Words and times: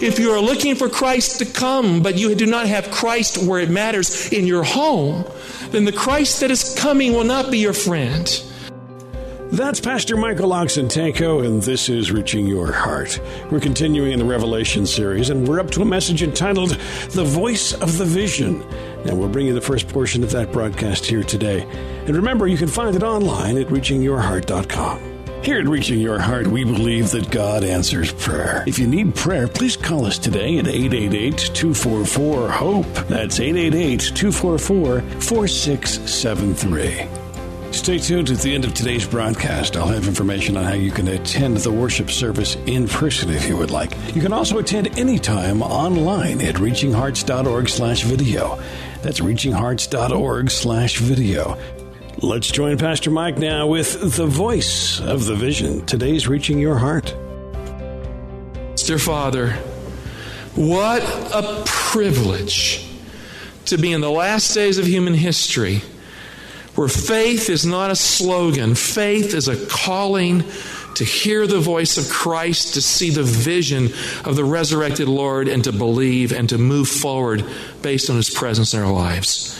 If 0.00 0.20
you 0.20 0.30
are 0.30 0.40
looking 0.40 0.76
for 0.76 0.88
Christ 0.88 1.40
to 1.40 1.44
come, 1.44 2.04
but 2.04 2.16
you 2.16 2.32
do 2.36 2.46
not 2.46 2.68
have 2.68 2.88
Christ 2.92 3.36
where 3.38 3.58
it 3.58 3.68
matters 3.68 4.32
in 4.32 4.46
your 4.46 4.62
home, 4.62 5.24
then 5.70 5.84
the 5.84 5.92
Christ 5.92 6.38
that 6.38 6.52
is 6.52 6.72
coming 6.78 7.14
will 7.14 7.24
not 7.24 7.50
be 7.50 7.58
your 7.58 7.72
friend. 7.72 8.24
That's 9.50 9.80
Pastor 9.80 10.16
Michael 10.16 10.50
Oxentenko, 10.50 11.44
and 11.44 11.60
this 11.62 11.88
is 11.88 12.12
Reaching 12.12 12.46
Your 12.46 12.70
Heart. 12.70 13.20
We're 13.50 13.58
continuing 13.58 14.12
in 14.12 14.20
the 14.20 14.24
Revelation 14.24 14.86
series, 14.86 15.30
and 15.30 15.48
we're 15.48 15.58
up 15.58 15.72
to 15.72 15.82
a 15.82 15.84
message 15.84 16.22
entitled 16.22 16.78
The 17.10 17.24
Voice 17.24 17.72
of 17.72 17.98
the 17.98 18.04
Vision. 18.04 18.62
And 19.04 19.18
we'll 19.18 19.28
bring 19.28 19.48
you 19.48 19.54
the 19.54 19.60
first 19.60 19.88
portion 19.88 20.22
of 20.22 20.30
that 20.30 20.52
broadcast 20.52 21.06
here 21.06 21.24
today. 21.24 21.62
And 22.06 22.14
remember, 22.14 22.46
you 22.46 22.56
can 22.56 22.68
find 22.68 22.94
it 22.94 23.02
online 23.02 23.58
at 23.58 23.66
reachingyourheart.com. 23.66 25.17
Here 25.42 25.60
at 25.60 25.68
Reaching 25.68 26.00
Your 26.00 26.18
Heart, 26.18 26.48
we 26.48 26.64
believe 26.64 27.10
that 27.12 27.30
God 27.30 27.64
answers 27.64 28.12
prayer. 28.12 28.64
If 28.66 28.78
you 28.78 28.86
need 28.86 29.14
prayer, 29.14 29.48
please 29.48 29.76
call 29.76 30.04
us 30.04 30.18
today 30.18 30.58
at 30.58 30.68
888 30.68 31.38
244 31.54 32.48
HOPE. 32.50 32.84
That's 33.08 33.40
888 33.40 34.00
244 34.14 35.00
4673. 35.20 37.08
Stay 37.72 37.98
tuned 37.98 38.30
at 38.30 38.38
the 38.38 38.54
end 38.54 38.64
of 38.64 38.74
today's 38.74 39.06
broadcast. 39.06 39.76
I'll 39.76 39.86
have 39.88 40.08
information 40.08 40.56
on 40.56 40.64
how 40.64 40.74
you 40.74 40.90
can 40.90 41.08
attend 41.08 41.58
the 41.58 41.70
worship 41.72 42.10
service 42.10 42.56
in 42.66 42.88
person 42.88 43.30
if 43.30 43.48
you 43.48 43.56
would 43.56 43.70
like. 43.70 43.92
You 44.14 44.20
can 44.20 44.32
also 44.32 44.58
attend 44.58 44.98
anytime 44.98 45.62
online 45.62 46.40
at 46.42 46.56
reachinghearts.org 46.56 47.68
slash 47.68 48.02
video. 48.02 48.58
That's 49.02 49.20
reachinghearts.org 49.20 50.50
slash 50.50 50.98
video. 50.98 51.56
Let's 52.20 52.48
join 52.48 52.78
Pastor 52.78 53.12
Mike 53.12 53.38
now 53.38 53.68
with 53.68 54.16
the 54.16 54.26
voice 54.26 55.00
of 55.00 55.26
the 55.26 55.36
vision. 55.36 55.86
Today's 55.86 56.26
Reaching 56.26 56.58
Your 56.58 56.76
Heart. 56.76 57.14
Dear 58.74 58.98
Father, 58.98 59.52
what 60.56 61.04
a 61.32 61.62
privilege 61.64 62.84
to 63.66 63.78
be 63.78 63.92
in 63.92 64.00
the 64.00 64.10
last 64.10 64.52
days 64.52 64.78
of 64.78 64.86
human 64.86 65.14
history 65.14 65.80
where 66.74 66.88
faith 66.88 67.48
is 67.48 67.64
not 67.64 67.92
a 67.92 67.96
slogan, 67.96 68.74
faith 68.74 69.32
is 69.32 69.46
a 69.46 69.66
calling 69.66 70.42
to 70.96 71.04
hear 71.04 71.46
the 71.46 71.60
voice 71.60 71.98
of 71.98 72.08
Christ, 72.12 72.74
to 72.74 72.82
see 72.82 73.10
the 73.10 73.22
vision 73.22 73.90
of 74.24 74.34
the 74.34 74.44
resurrected 74.44 75.06
Lord, 75.06 75.46
and 75.46 75.62
to 75.62 75.72
believe 75.72 76.32
and 76.32 76.48
to 76.48 76.58
move 76.58 76.88
forward 76.88 77.44
based 77.80 78.10
on 78.10 78.16
His 78.16 78.28
presence 78.28 78.74
in 78.74 78.80
our 78.80 78.92
lives. 78.92 79.54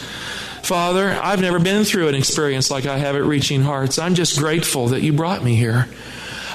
Father, 0.68 1.18
I've 1.22 1.40
never 1.40 1.58
been 1.58 1.84
through 1.84 2.08
an 2.08 2.14
experience 2.14 2.70
like 2.70 2.84
I 2.84 2.98
have 2.98 3.16
at 3.16 3.24
Reaching 3.24 3.62
Hearts. 3.62 3.98
I'm 3.98 4.14
just 4.14 4.38
grateful 4.38 4.88
that 4.88 5.00
you 5.00 5.14
brought 5.14 5.42
me 5.42 5.54
here. 5.54 5.88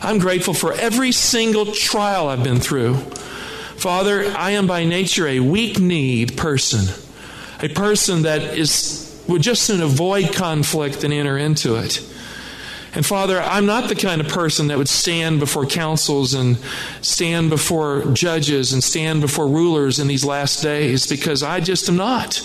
I'm 0.04 0.20
grateful 0.20 0.54
for 0.54 0.72
every 0.72 1.12
single 1.12 1.66
trial 1.66 2.28
I've 2.28 2.44
been 2.44 2.60
through. 2.60 2.94
Father, 2.94 4.32
I 4.38 4.52
am 4.52 4.68
by 4.68 4.84
nature 4.86 5.28
a 5.28 5.40
weak 5.40 5.80
kneed 5.80 6.38
person, 6.38 6.94
a 7.60 7.70
person 7.70 8.22
that 8.22 8.56
is 8.56 9.20
would 9.28 9.42
just 9.42 9.64
soon 9.64 9.82
avoid 9.82 10.32
conflict 10.32 11.04
and 11.04 11.12
enter 11.12 11.36
into 11.36 11.78
it. 11.78 12.00
And 12.94 13.04
Father, 13.04 13.42
I'm 13.42 13.66
not 13.66 13.90
the 13.90 13.96
kind 13.96 14.22
of 14.22 14.28
person 14.28 14.68
that 14.68 14.78
would 14.78 14.90
stand 14.90 15.40
before 15.40 15.66
councils 15.66 16.36
and 16.36 16.60
stand 17.02 17.50
before 17.50 18.06
judges 18.14 18.74
and 18.74 18.84
stand 18.84 19.22
before 19.22 19.48
rulers 19.48 19.98
in 19.98 20.06
these 20.06 20.24
last 20.24 20.62
days 20.62 21.08
because 21.08 21.42
I 21.42 21.62
just 21.62 21.90
am 21.90 21.96
not. 21.96 22.44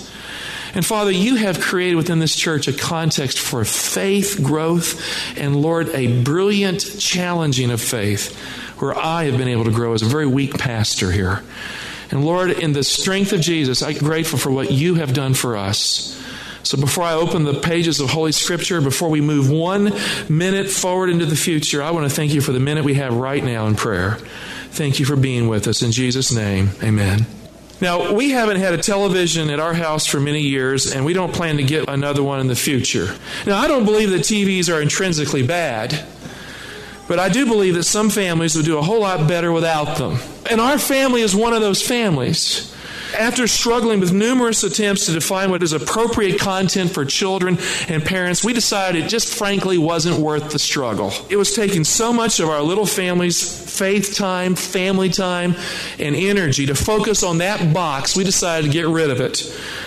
And 0.74 0.84
Father, 0.84 1.10
you 1.10 1.36
have 1.36 1.60
created 1.60 1.96
within 1.96 2.18
this 2.18 2.34
church 2.34 2.68
a 2.68 2.72
context 2.72 3.38
for 3.38 3.64
faith 3.64 4.40
growth 4.42 5.00
and, 5.38 5.60
Lord, 5.60 5.88
a 5.90 6.22
brilliant 6.22 6.98
challenging 6.98 7.70
of 7.70 7.80
faith 7.80 8.36
where 8.80 8.96
I 8.96 9.24
have 9.24 9.38
been 9.38 9.48
able 9.48 9.64
to 9.64 9.70
grow 9.70 9.94
as 9.94 10.02
a 10.02 10.06
very 10.06 10.26
weak 10.26 10.58
pastor 10.58 11.10
here. 11.10 11.42
And 12.10 12.24
Lord, 12.24 12.50
in 12.50 12.72
the 12.72 12.84
strength 12.84 13.32
of 13.32 13.40
Jesus, 13.40 13.82
I'm 13.82 13.98
grateful 13.98 14.38
for 14.38 14.50
what 14.50 14.70
you 14.70 14.94
have 14.94 15.12
done 15.12 15.34
for 15.34 15.56
us. 15.56 16.14
So 16.62 16.78
before 16.78 17.04
I 17.04 17.14
open 17.14 17.44
the 17.44 17.54
pages 17.54 18.00
of 18.00 18.10
Holy 18.10 18.32
Scripture, 18.32 18.80
before 18.80 19.08
we 19.08 19.20
move 19.20 19.50
one 19.50 19.92
minute 20.28 20.68
forward 20.68 21.08
into 21.10 21.26
the 21.26 21.36
future, 21.36 21.82
I 21.82 21.92
want 21.92 22.08
to 22.08 22.14
thank 22.14 22.34
you 22.34 22.40
for 22.40 22.52
the 22.52 22.60
minute 22.60 22.84
we 22.84 22.94
have 22.94 23.14
right 23.14 23.42
now 23.42 23.66
in 23.66 23.74
prayer. 23.74 24.18
Thank 24.70 24.98
you 25.00 25.06
for 25.06 25.16
being 25.16 25.48
with 25.48 25.66
us. 25.66 25.82
In 25.82 25.92
Jesus' 25.92 26.32
name, 26.32 26.70
amen. 26.82 27.37
Now, 27.80 28.12
we 28.12 28.30
haven't 28.30 28.56
had 28.56 28.74
a 28.74 28.78
television 28.78 29.50
at 29.50 29.60
our 29.60 29.72
house 29.72 30.04
for 30.04 30.18
many 30.18 30.42
years, 30.42 30.92
and 30.92 31.04
we 31.04 31.12
don't 31.12 31.32
plan 31.32 31.58
to 31.58 31.62
get 31.62 31.88
another 31.88 32.22
one 32.22 32.40
in 32.40 32.48
the 32.48 32.56
future. 32.56 33.14
Now, 33.46 33.58
I 33.58 33.68
don't 33.68 33.84
believe 33.84 34.10
that 34.10 34.22
TVs 34.22 34.72
are 34.72 34.82
intrinsically 34.82 35.46
bad, 35.46 36.04
but 37.06 37.18
I 37.20 37.28
do 37.28 37.46
believe 37.46 37.74
that 37.74 37.84
some 37.84 38.10
families 38.10 38.56
would 38.56 38.64
do 38.64 38.78
a 38.78 38.82
whole 38.82 39.00
lot 39.00 39.28
better 39.28 39.52
without 39.52 39.96
them. 39.96 40.18
And 40.50 40.60
our 40.60 40.78
family 40.78 41.22
is 41.22 41.36
one 41.36 41.52
of 41.52 41.60
those 41.60 41.80
families. 41.80 42.74
After 43.16 43.46
struggling 43.46 44.00
with 44.00 44.12
numerous 44.12 44.62
attempts 44.64 45.06
to 45.06 45.12
define 45.12 45.50
what 45.50 45.62
is 45.62 45.72
appropriate 45.72 46.38
content 46.38 46.92
for 46.92 47.04
children 47.04 47.58
and 47.88 48.04
parents, 48.04 48.44
we 48.44 48.52
decided 48.52 49.04
it 49.04 49.08
just 49.08 49.34
frankly 49.34 49.78
wasn't 49.78 50.18
worth 50.18 50.50
the 50.50 50.58
struggle. 50.58 51.12
It 51.28 51.36
was 51.36 51.54
taking 51.54 51.84
so 51.84 52.12
much 52.12 52.40
of 52.40 52.48
our 52.48 52.62
little 52.62 52.86
family's 52.86 53.68
faith 53.78 54.14
time, 54.14 54.54
family 54.54 55.08
time, 55.08 55.54
and 55.98 56.14
energy 56.14 56.66
to 56.66 56.74
focus 56.74 57.22
on 57.22 57.38
that 57.38 57.72
box, 57.72 58.16
we 58.16 58.24
decided 58.24 58.66
to 58.66 58.72
get 58.72 58.86
rid 58.86 59.10
of 59.10 59.20
it. 59.20 59.36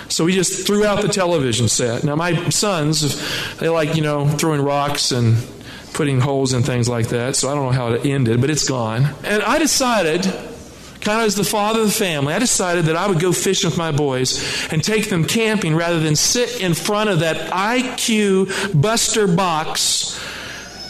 So 0.09 0.25
we 0.25 0.33
just 0.33 0.65
threw 0.65 0.85
out 0.85 1.01
the 1.01 1.07
television 1.07 1.67
set. 1.67 2.03
Now, 2.03 2.15
my 2.15 2.49
sons, 2.49 3.21
they 3.57 3.69
like, 3.69 3.95
you 3.95 4.01
know, 4.01 4.27
throwing 4.27 4.61
rocks 4.61 5.11
and 5.11 5.37
putting 5.93 6.19
holes 6.19 6.53
in 6.53 6.63
things 6.63 6.87
like 6.87 7.09
that. 7.09 7.35
So 7.35 7.49
I 7.49 7.55
don't 7.55 7.65
know 7.65 7.71
how 7.71 7.93
it 7.93 8.05
ended, 8.05 8.41
but 8.41 8.49
it's 8.49 8.67
gone. 8.67 9.13
And 9.23 9.43
I 9.43 9.57
decided 9.59 10.25
kind 11.01 11.21
of 11.21 11.27
as 11.27 11.35
the 11.35 11.43
father 11.43 11.81
of 11.81 11.87
the 11.87 11.93
family, 11.93 12.33
I 12.33 12.39
decided 12.39 12.85
that 12.85 12.95
I 12.95 13.07
would 13.07 13.19
go 13.19 13.31
fishing 13.31 13.69
with 13.69 13.77
my 13.77 13.91
boys 13.91 14.67
and 14.71 14.83
take 14.83 15.09
them 15.09 15.25
camping 15.25 15.75
rather 15.75 15.99
than 15.99 16.15
sit 16.15 16.61
in 16.61 16.73
front 16.73 17.09
of 17.09 17.19
that 17.19 17.51
IQ 17.51 18.79
buster 18.79 19.27
box. 19.27 20.19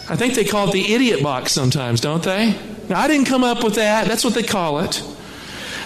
I 0.09 0.15
think 0.17 0.33
they 0.33 0.43
call 0.43 0.67
it 0.67 0.73
the 0.73 0.93
idiot 0.93 1.23
box 1.23 1.53
sometimes, 1.53 2.01
don't 2.01 2.23
they? 2.23 2.57
Now, 2.89 2.99
I 2.99 3.07
didn't 3.07 3.27
come 3.27 3.43
up 3.43 3.63
with 3.63 3.75
that. 3.75 4.07
That's 4.07 4.25
what 4.25 4.33
they 4.33 4.43
call 4.43 4.79
it. 4.79 5.01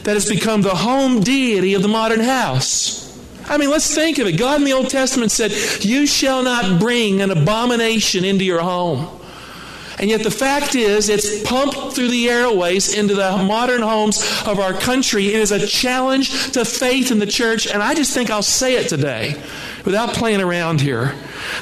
That 0.03 0.13
has 0.13 0.27
become 0.27 0.61
the 0.61 0.75
home 0.75 1.19
deity 1.19 1.75
of 1.75 1.83
the 1.83 1.87
modern 1.87 2.19
house. 2.19 3.05
I 3.47 3.57
mean, 3.57 3.69
let's 3.69 3.93
think 3.93 4.17
of 4.17 4.25
it. 4.25 4.33
God 4.33 4.59
in 4.59 4.65
the 4.65 4.73
Old 4.73 4.89
Testament 4.89 5.31
said, 5.31 5.51
You 5.83 6.07
shall 6.07 6.41
not 6.41 6.79
bring 6.79 7.21
an 7.21 7.29
abomination 7.29 8.25
into 8.25 8.43
your 8.43 8.61
home. 8.61 9.14
And 9.99 10.09
yet, 10.09 10.23
the 10.23 10.31
fact 10.31 10.75
is, 10.75 11.09
it's 11.09 11.41
pumped 11.43 11.95
through 11.95 12.09
the 12.09 12.29
airways 12.29 12.93
into 12.93 13.15
the 13.15 13.37
modern 13.37 13.81
homes 13.81 14.21
of 14.45 14.59
our 14.59 14.73
country. 14.73 15.27
It 15.27 15.39
is 15.39 15.51
a 15.51 15.65
challenge 15.65 16.51
to 16.51 16.65
faith 16.65 17.11
in 17.11 17.19
the 17.19 17.25
church, 17.25 17.67
and 17.67 17.81
I 17.81 17.93
just 17.93 18.13
think 18.13 18.29
I'll 18.29 18.43
say 18.43 18.75
it 18.75 18.89
today 18.89 19.35
without 19.85 20.13
playing 20.13 20.41
around 20.41 20.81
here. 20.81 21.15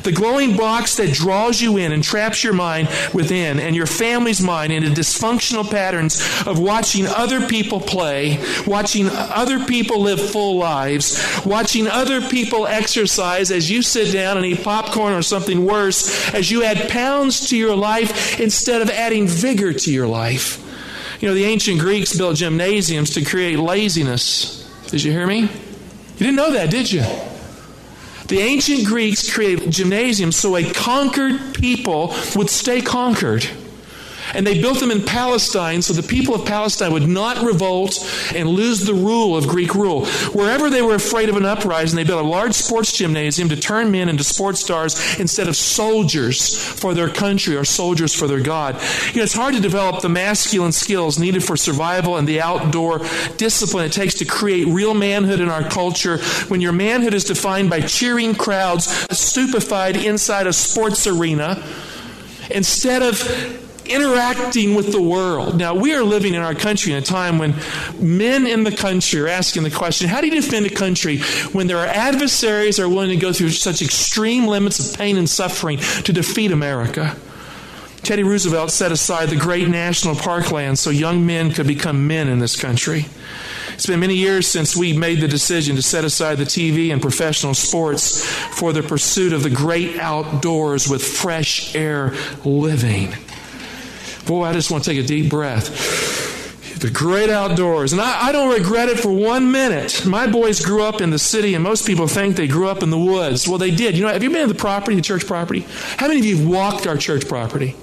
The 0.03 0.11
glowing 0.11 0.55
box 0.55 0.95
that 0.97 1.13
draws 1.13 1.61
you 1.61 1.77
in 1.77 1.91
and 1.91 2.03
traps 2.03 2.43
your 2.43 2.53
mind 2.53 2.89
within 3.13 3.59
and 3.59 3.75
your 3.75 3.85
family's 3.85 4.41
mind 4.41 4.71
into 4.71 4.89
dysfunctional 4.89 5.69
patterns 5.69 6.21
of 6.47 6.59
watching 6.59 7.05
other 7.05 7.45
people 7.47 7.79
play, 7.79 8.39
watching 8.65 9.09
other 9.11 9.65
people 9.65 10.01
live 10.01 10.21
full 10.21 10.57
lives, 10.57 11.21
watching 11.45 11.87
other 11.87 12.21
people 12.21 12.65
exercise 12.65 13.51
as 13.51 13.69
you 13.69 13.81
sit 13.81 14.13
down 14.13 14.37
and 14.37 14.45
eat 14.45 14.63
popcorn 14.63 15.13
or 15.13 15.21
something 15.21 15.65
worse, 15.65 16.33
as 16.33 16.49
you 16.49 16.63
add 16.63 16.89
pounds 16.89 17.49
to 17.49 17.57
your 17.57 17.75
life 17.75 18.39
instead 18.39 18.81
of 18.81 18.89
adding 18.89 19.27
vigor 19.27 19.73
to 19.73 19.91
your 19.91 20.07
life. 20.07 20.59
You 21.21 21.29
know, 21.29 21.35
the 21.35 21.45
ancient 21.45 21.79
Greeks 21.79 22.15
built 22.17 22.35
gymnasiums 22.35 23.11
to 23.11 23.23
create 23.23 23.57
laziness. 23.57 24.69
Did 24.87 25.03
you 25.03 25.11
hear 25.11 25.25
me? 25.25 25.41
You 25.41 25.49
didn't 26.19 26.35
know 26.35 26.51
that, 26.51 26.69
did 26.69 26.91
you? 26.91 27.03
The 28.33 28.41
ancient 28.41 28.87
Greeks 28.87 29.31
created 29.31 29.69
gymnasiums 29.69 30.37
so 30.37 30.57
a 30.57 30.63
conquered 30.73 31.53
people 31.53 32.15
would 32.35 32.49
stay 32.49 32.81
conquered. 32.81 33.47
And 34.33 34.45
they 34.45 34.59
built 34.59 34.79
them 34.79 34.91
in 34.91 35.03
Palestine 35.03 35.81
so 35.81 35.93
the 35.93 36.03
people 36.03 36.35
of 36.35 36.45
Palestine 36.45 36.91
would 36.93 37.07
not 37.07 37.43
revolt 37.45 37.97
and 38.35 38.49
lose 38.49 38.81
the 38.81 38.93
rule 38.93 39.37
of 39.37 39.47
Greek 39.47 39.75
rule. 39.75 40.05
Wherever 40.33 40.69
they 40.69 40.81
were 40.81 40.95
afraid 40.95 41.29
of 41.29 41.37
an 41.37 41.45
uprising, 41.45 41.95
they 41.95 42.03
built 42.03 42.23
a 42.23 42.27
large 42.27 42.53
sports 42.53 42.91
gymnasium 42.91 43.49
to 43.49 43.55
turn 43.55 43.91
men 43.91 44.09
into 44.09 44.23
sports 44.23 44.59
stars 44.59 45.19
instead 45.19 45.47
of 45.47 45.55
soldiers 45.55 46.57
for 46.57 46.93
their 46.93 47.09
country 47.09 47.55
or 47.55 47.65
soldiers 47.65 48.13
for 48.13 48.27
their 48.27 48.41
God. 48.41 48.75
You 49.09 49.17
know, 49.17 49.23
it's 49.23 49.33
hard 49.33 49.55
to 49.55 49.61
develop 49.61 50.01
the 50.01 50.09
masculine 50.09 50.71
skills 50.71 51.19
needed 51.19 51.43
for 51.43 51.55
survival 51.55 52.17
and 52.17 52.27
the 52.27 52.41
outdoor 52.41 52.99
discipline 53.37 53.85
it 53.85 53.91
takes 53.91 54.15
to 54.15 54.25
create 54.25 54.67
real 54.67 54.93
manhood 54.93 55.39
in 55.39 55.49
our 55.49 55.63
culture 55.63 56.17
when 56.47 56.61
your 56.61 56.73
manhood 56.73 57.13
is 57.13 57.23
defined 57.23 57.69
by 57.69 57.81
cheering 57.81 58.33
crowds 58.33 58.85
stupefied 59.17 59.95
inside 59.95 60.47
a 60.47 60.53
sports 60.53 61.07
arena 61.07 61.63
instead 62.51 63.01
of 63.01 63.62
interacting 63.85 64.75
with 64.75 64.91
the 64.91 65.01
world. 65.01 65.57
Now, 65.57 65.75
we 65.75 65.93
are 65.93 66.03
living 66.03 66.33
in 66.33 66.41
our 66.41 66.55
country 66.55 66.91
in 66.91 66.97
a 66.97 67.01
time 67.01 67.37
when 67.37 67.55
men 67.99 68.47
in 68.47 68.63
the 68.63 68.71
country 68.71 69.21
are 69.21 69.27
asking 69.27 69.63
the 69.63 69.71
question 69.71 70.07
how 70.07 70.21
do 70.21 70.27
you 70.27 70.41
defend 70.41 70.65
a 70.65 70.69
country 70.69 71.19
when 71.51 71.67
there 71.67 71.77
are 71.77 71.87
adversaries 71.87 72.79
are 72.79 72.89
willing 72.89 73.09
to 73.09 73.17
go 73.17 73.33
through 73.33 73.49
such 73.49 73.81
extreme 73.81 74.47
limits 74.47 74.79
of 74.79 74.97
pain 74.97 75.17
and 75.17 75.29
suffering 75.29 75.77
to 75.77 76.13
defeat 76.13 76.51
America? 76.51 77.15
Teddy 78.03 78.23
Roosevelt 78.23 78.69
set 78.69 78.91
aside 78.91 79.29
the 79.29 79.37
great 79.37 79.69
national 79.69 80.15
parkland 80.15 80.77
so 80.77 80.89
young 80.89 81.25
men 81.25 81.51
could 81.51 81.67
become 81.67 82.05
men 82.05 82.27
in 82.27 82.39
this 82.39 82.59
country. 82.59 83.05
It's 83.73 83.85
been 83.85 84.01
many 84.01 84.15
years 84.15 84.45
since 84.45 84.75
we 84.75 84.91
made 84.95 85.21
the 85.21 85.27
decision 85.27 85.77
to 85.77 85.81
set 85.81 86.03
aside 86.03 86.37
the 86.37 86.43
TV 86.43 86.91
and 86.91 87.01
professional 87.01 87.53
sports 87.53 88.23
for 88.25 88.73
the 88.73 88.83
pursuit 88.83 89.31
of 89.31 89.41
the 89.41 89.49
great 89.49 89.99
outdoors 89.99 90.89
with 90.89 91.03
fresh 91.03 91.73
air 91.75 92.13
living. 92.43 93.13
Boy, 94.25 94.45
I 94.45 94.53
just 94.53 94.71
want 94.71 94.83
to 94.83 94.89
take 94.91 95.03
a 95.03 95.07
deep 95.07 95.29
breath. 95.29 96.79
The 96.79 96.89
great 96.89 97.29
outdoors. 97.29 97.93
And 97.93 98.01
I, 98.01 98.27
I, 98.27 98.31
don't 98.31 98.53
regret 98.53 98.89
it 98.89 98.99
for 98.99 99.11
one 99.11 99.51
minute. 99.51 100.05
My 100.05 100.27
boys 100.27 100.63
grew 100.63 100.83
up 100.83 101.01
in 101.01 101.11
the 101.11 101.19
city, 101.19 101.53
and 101.55 101.63
most 101.63 101.85
people 101.85 102.07
think 102.07 102.35
they 102.35 102.47
grew 102.47 102.67
up 102.67 102.83
in 102.83 102.89
the 102.89 102.97
woods. 102.97 103.47
Well, 103.47 103.57
they 103.57 103.71
did. 103.71 103.95
You 103.95 104.03
know, 104.03 104.09
have 104.09 104.23
you 104.23 104.29
been 104.29 104.47
to 104.47 104.53
the 104.53 104.59
property, 104.59 104.95
the 104.95 105.01
church 105.01 105.25
property? 105.25 105.65
How 105.97 106.07
many 106.07 106.19
of 106.19 106.25
you 106.25 106.37
have 106.37 106.47
walked 106.47 106.87
our 106.87 106.97
church 106.97 107.27
property? 107.27 107.75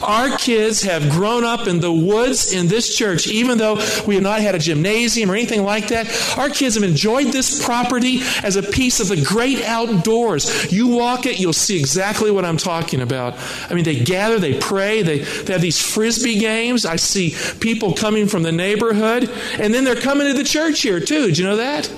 Our 0.00 0.36
kids 0.36 0.82
have 0.82 1.10
grown 1.10 1.44
up 1.44 1.66
in 1.66 1.80
the 1.80 1.92
woods 1.92 2.52
in 2.52 2.68
this 2.68 2.94
church, 2.94 3.26
even 3.26 3.58
though 3.58 3.76
we 4.06 4.14
have 4.14 4.22
not 4.22 4.40
had 4.40 4.54
a 4.54 4.58
gymnasium 4.58 5.30
or 5.30 5.34
anything 5.34 5.62
like 5.62 5.88
that. 5.88 6.06
Our 6.38 6.50
kids 6.50 6.74
have 6.74 6.84
enjoyed 6.84 7.28
this 7.28 7.64
property 7.64 8.20
as 8.42 8.56
a 8.56 8.62
piece 8.62 9.00
of 9.00 9.08
the 9.08 9.22
great 9.24 9.62
outdoors. 9.62 10.72
You 10.72 10.88
walk 10.88 11.26
it, 11.26 11.40
you'll 11.40 11.52
see 11.52 11.78
exactly 11.78 12.30
what 12.30 12.44
I'm 12.44 12.56
talking 12.56 13.00
about. 13.00 13.34
I 13.70 13.74
mean, 13.74 13.84
they 13.84 13.98
gather, 13.98 14.38
they 14.38 14.58
pray, 14.58 15.02
they, 15.02 15.20
they 15.20 15.52
have 15.52 15.62
these 15.62 15.80
frisbee 15.80 16.38
games. 16.38 16.84
I 16.84 16.96
see 16.96 17.34
people 17.60 17.94
coming 17.94 18.26
from 18.26 18.42
the 18.42 18.52
neighborhood, 18.52 19.30
and 19.58 19.72
then 19.72 19.84
they're 19.84 19.94
coming 19.94 20.26
to 20.26 20.34
the 20.34 20.44
church 20.44 20.82
here 20.82 21.00
too. 21.00 21.32
Do 21.32 21.42
you 21.42 21.48
know 21.48 21.56
that? 21.56 21.90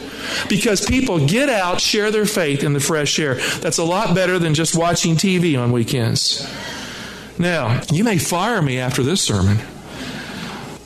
Because 0.48 0.84
people 0.84 1.26
get 1.26 1.48
out, 1.48 1.80
share 1.80 2.10
their 2.10 2.26
faith 2.26 2.62
in 2.62 2.72
the 2.72 2.80
fresh 2.80 3.18
air. 3.18 3.34
That's 3.60 3.78
a 3.78 3.84
lot 3.84 4.14
better 4.14 4.38
than 4.38 4.54
just 4.54 4.76
watching 4.76 5.16
TV 5.16 5.58
on 5.60 5.72
weekends. 5.72 6.46
Now, 7.38 7.82
you 7.92 8.02
may 8.02 8.18
fire 8.18 8.62
me 8.62 8.78
after 8.78 9.02
this 9.02 9.20
sermon. 9.20 9.58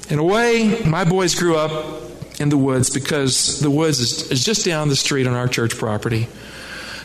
In 0.09 0.19
a 0.19 0.25
way, 0.25 0.83
my 0.85 1.05
boys 1.05 1.37
grew 1.37 1.57
up 1.57 2.03
in 2.41 2.49
the 2.49 2.57
woods 2.57 2.91
because 2.91 3.61
the 3.61 3.71
woods 3.71 4.01
is, 4.01 4.31
is 4.33 4.45
just 4.45 4.65
down 4.65 4.89
the 4.89 4.97
street 4.97 5.29
on 5.29 5.35
our 5.35 5.47
church 5.47 5.77
property. 5.77 6.27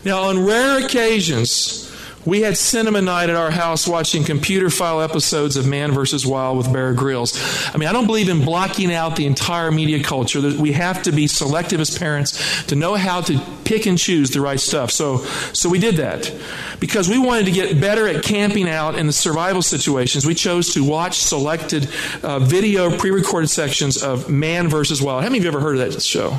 Now, 0.04 0.24
on 0.24 0.44
rare 0.44 0.84
occasions, 0.84 1.85
we 2.26 2.40
had 2.40 2.58
cinema 2.58 3.00
night 3.00 3.30
at 3.30 3.36
our 3.36 3.52
house 3.52 3.86
watching 3.86 4.24
computer 4.24 4.68
file 4.68 5.00
episodes 5.00 5.56
of 5.56 5.66
Man 5.66 5.92
vs. 5.92 6.26
Wild 6.26 6.58
with 6.58 6.72
Bear 6.72 6.92
Grylls. 6.92 7.40
I 7.72 7.78
mean, 7.78 7.88
I 7.88 7.92
don't 7.92 8.06
believe 8.06 8.28
in 8.28 8.44
blocking 8.44 8.92
out 8.92 9.14
the 9.14 9.26
entire 9.26 9.70
media 9.70 10.02
culture. 10.02 10.40
We 10.40 10.72
have 10.72 11.04
to 11.04 11.12
be 11.12 11.28
selective 11.28 11.80
as 11.80 11.96
parents 11.96 12.64
to 12.64 12.74
know 12.74 12.96
how 12.96 13.20
to 13.22 13.40
pick 13.64 13.86
and 13.86 13.96
choose 13.96 14.30
the 14.30 14.40
right 14.40 14.58
stuff. 14.58 14.90
So, 14.90 15.18
so 15.52 15.68
we 15.68 15.78
did 15.78 15.96
that. 15.96 16.34
Because 16.80 17.08
we 17.08 17.18
wanted 17.18 17.46
to 17.46 17.52
get 17.52 17.80
better 17.80 18.08
at 18.08 18.24
camping 18.24 18.68
out 18.68 18.98
in 18.98 19.06
the 19.06 19.12
survival 19.12 19.62
situations, 19.62 20.26
we 20.26 20.34
chose 20.34 20.74
to 20.74 20.84
watch 20.84 21.18
selected 21.18 21.88
uh, 22.24 22.40
video 22.40 22.96
pre 22.98 23.10
recorded 23.10 23.48
sections 23.48 24.02
of 24.02 24.28
Man 24.28 24.68
vs. 24.68 25.00
Wild. 25.00 25.22
How 25.22 25.28
many 25.28 25.38
of 25.38 25.44
you 25.44 25.48
ever 25.48 25.60
heard 25.60 25.78
of 25.78 25.92
that 25.92 26.02
show? 26.02 26.38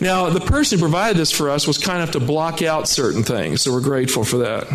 Now, 0.00 0.28
the 0.28 0.40
person 0.40 0.78
who 0.78 0.82
provided 0.82 1.16
this 1.16 1.32
for 1.32 1.48
us 1.48 1.66
was 1.66 1.78
kind 1.78 2.02
enough 2.02 2.12
to 2.12 2.20
block 2.20 2.60
out 2.60 2.88
certain 2.88 3.22
things, 3.22 3.62
so 3.62 3.72
we're 3.72 3.80
grateful 3.80 4.22
for 4.24 4.38
that. 4.38 4.68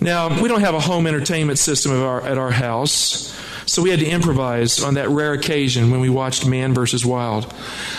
Now, 0.00 0.40
we 0.40 0.48
don't 0.48 0.60
have 0.60 0.74
a 0.74 0.80
home 0.80 1.06
entertainment 1.06 1.58
system 1.58 1.92
our, 1.92 2.22
at 2.22 2.38
our 2.38 2.52
house, 2.52 3.34
so 3.66 3.82
we 3.82 3.90
had 3.90 3.98
to 3.98 4.06
improvise 4.06 4.82
on 4.82 4.94
that 4.94 5.08
rare 5.08 5.32
occasion 5.32 5.90
when 5.90 5.98
we 6.00 6.08
watched 6.08 6.46
Man 6.46 6.72
vs. 6.72 7.04
Wild. 7.04 7.52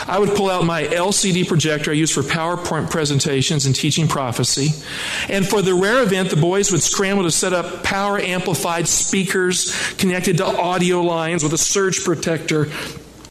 I 0.08 0.18
would 0.18 0.30
pull 0.30 0.50
out 0.50 0.64
my 0.64 0.84
LCD 0.84 1.46
projector 1.48 1.92
I 1.92 1.96
use 1.96 2.10
for 2.10 2.22
PowerPoint 2.22 2.90
presentations 2.90 3.66
and 3.66 3.76
teaching 3.76 4.08
prophecy. 4.08 4.70
And 5.32 5.48
for 5.48 5.62
the 5.62 5.74
rare 5.74 6.02
event, 6.02 6.30
the 6.30 6.38
boys 6.38 6.72
would 6.72 6.82
scramble 6.82 7.24
to 7.24 7.32
set 7.32 7.52
up 7.52 7.84
power 7.84 8.18
amplified 8.18 8.88
speakers 8.88 9.76
connected 9.96 10.38
to 10.38 10.46
audio 10.46 11.02
lines 11.02 11.44
with 11.44 11.54
a 11.54 11.58
surge 11.58 12.04
protector 12.06 12.70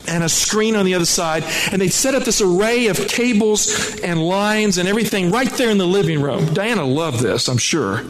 and 0.07 0.23
a 0.23 0.29
screen 0.29 0.77
on 0.77 0.85
the 0.85 0.95
other 0.95 1.07
side. 1.07 1.43
And 1.73 1.81
they'd 1.81 1.89
set 1.89 2.15
up 2.15 2.25
this 2.25 2.43
array 2.43 2.87
of 2.89 3.09
cables 3.09 3.99
and 4.01 4.23
lines 4.23 4.77
and 4.77 4.89
everything 4.89 5.31
right 5.31 5.51
there 5.55 5.71
in 5.71 5.79
the 5.79 5.87
living 5.87 6.21
room. 6.21 6.53
Diana 6.53 6.85
loved 6.85 7.21
this, 7.21 7.49
I'm 7.49 7.59
sure 7.59 8.05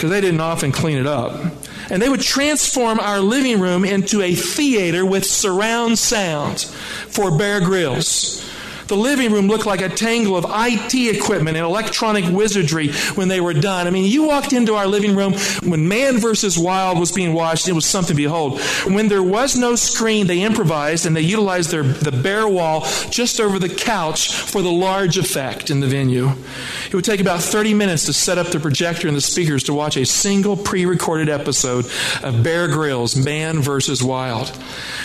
because 0.00 0.08
they 0.12 0.20
didn't 0.22 0.40
often 0.40 0.72
clean 0.72 0.96
it 0.96 1.06
up. 1.06 1.52
And 1.90 2.00
they 2.00 2.08
would 2.08 2.22
transform 2.22 2.98
our 2.98 3.20
living 3.20 3.60
room 3.60 3.84
into 3.84 4.22
a 4.22 4.34
theater 4.34 5.04
with 5.04 5.26
surround 5.26 5.98
sound 5.98 6.62
for 6.62 7.36
Bear 7.36 7.60
Grylls. 7.60 8.42
The 8.90 8.96
living 8.96 9.30
room 9.30 9.46
looked 9.46 9.66
like 9.66 9.82
a 9.82 9.88
tangle 9.88 10.36
of 10.36 10.44
IT 10.48 10.94
equipment 10.94 11.56
and 11.56 11.64
electronic 11.64 12.24
wizardry 12.24 12.90
when 13.14 13.28
they 13.28 13.40
were 13.40 13.54
done. 13.54 13.86
I 13.86 13.90
mean, 13.90 14.04
you 14.04 14.24
walked 14.24 14.52
into 14.52 14.74
our 14.74 14.88
living 14.88 15.14
room 15.14 15.34
when 15.62 15.86
Man 15.86 16.18
vs. 16.18 16.58
Wild 16.58 16.98
was 16.98 17.12
being 17.12 17.32
watched, 17.32 17.68
it 17.68 17.72
was 17.72 17.86
something 17.86 18.16
to 18.16 18.20
behold. 18.20 18.60
When 18.86 19.06
there 19.06 19.22
was 19.22 19.56
no 19.56 19.76
screen, 19.76 20.26
they 20.26 20.42
improvised 20.42 21.06
and 21.06 21.14
they 21.14 21.20
utilized 21.20 21.70
their, 21.70 21.84
the 21.84 22.10
bare 22.10 22.48
wall 22.48 22.80
just 23.10 23.38
over 23.38 23.60
the 23.60 23.68
couch 23.68 24.32
for 24.32 24.60
the 24.60 24.72
large 24.72 25.16
effect 25.18 25.70
in 25.70 25.78
the 25.78 25.86
venue. 25.86 26.30
It 26.86 26.94
would 26.94 27.04
take 27.04 27.20
about 27.20 27.42
30 27.42 27.74
minutes 27.74 28.06
to 28.06 28.12
set 28.12 28.38
up 28.38 28.48
the 28.48 28.58
projector 28.58 29.06
and 29.06 29.16
the 29.16 29.20
speakers 29.20 29.62
to 29.64 29.72
watch 29.72 29.96
a 29.96 30.04
single 30.04 30.56
pre 30.56 30.84
recorded 30.84 31.28
episode 31.28 31.86
of 32.24 32.42
Bear 32.42 32.66
Grylls, 32.66 33.14
Man 33.14 33.60
vs. 33.60 34.02
Wild. 34.02 34.50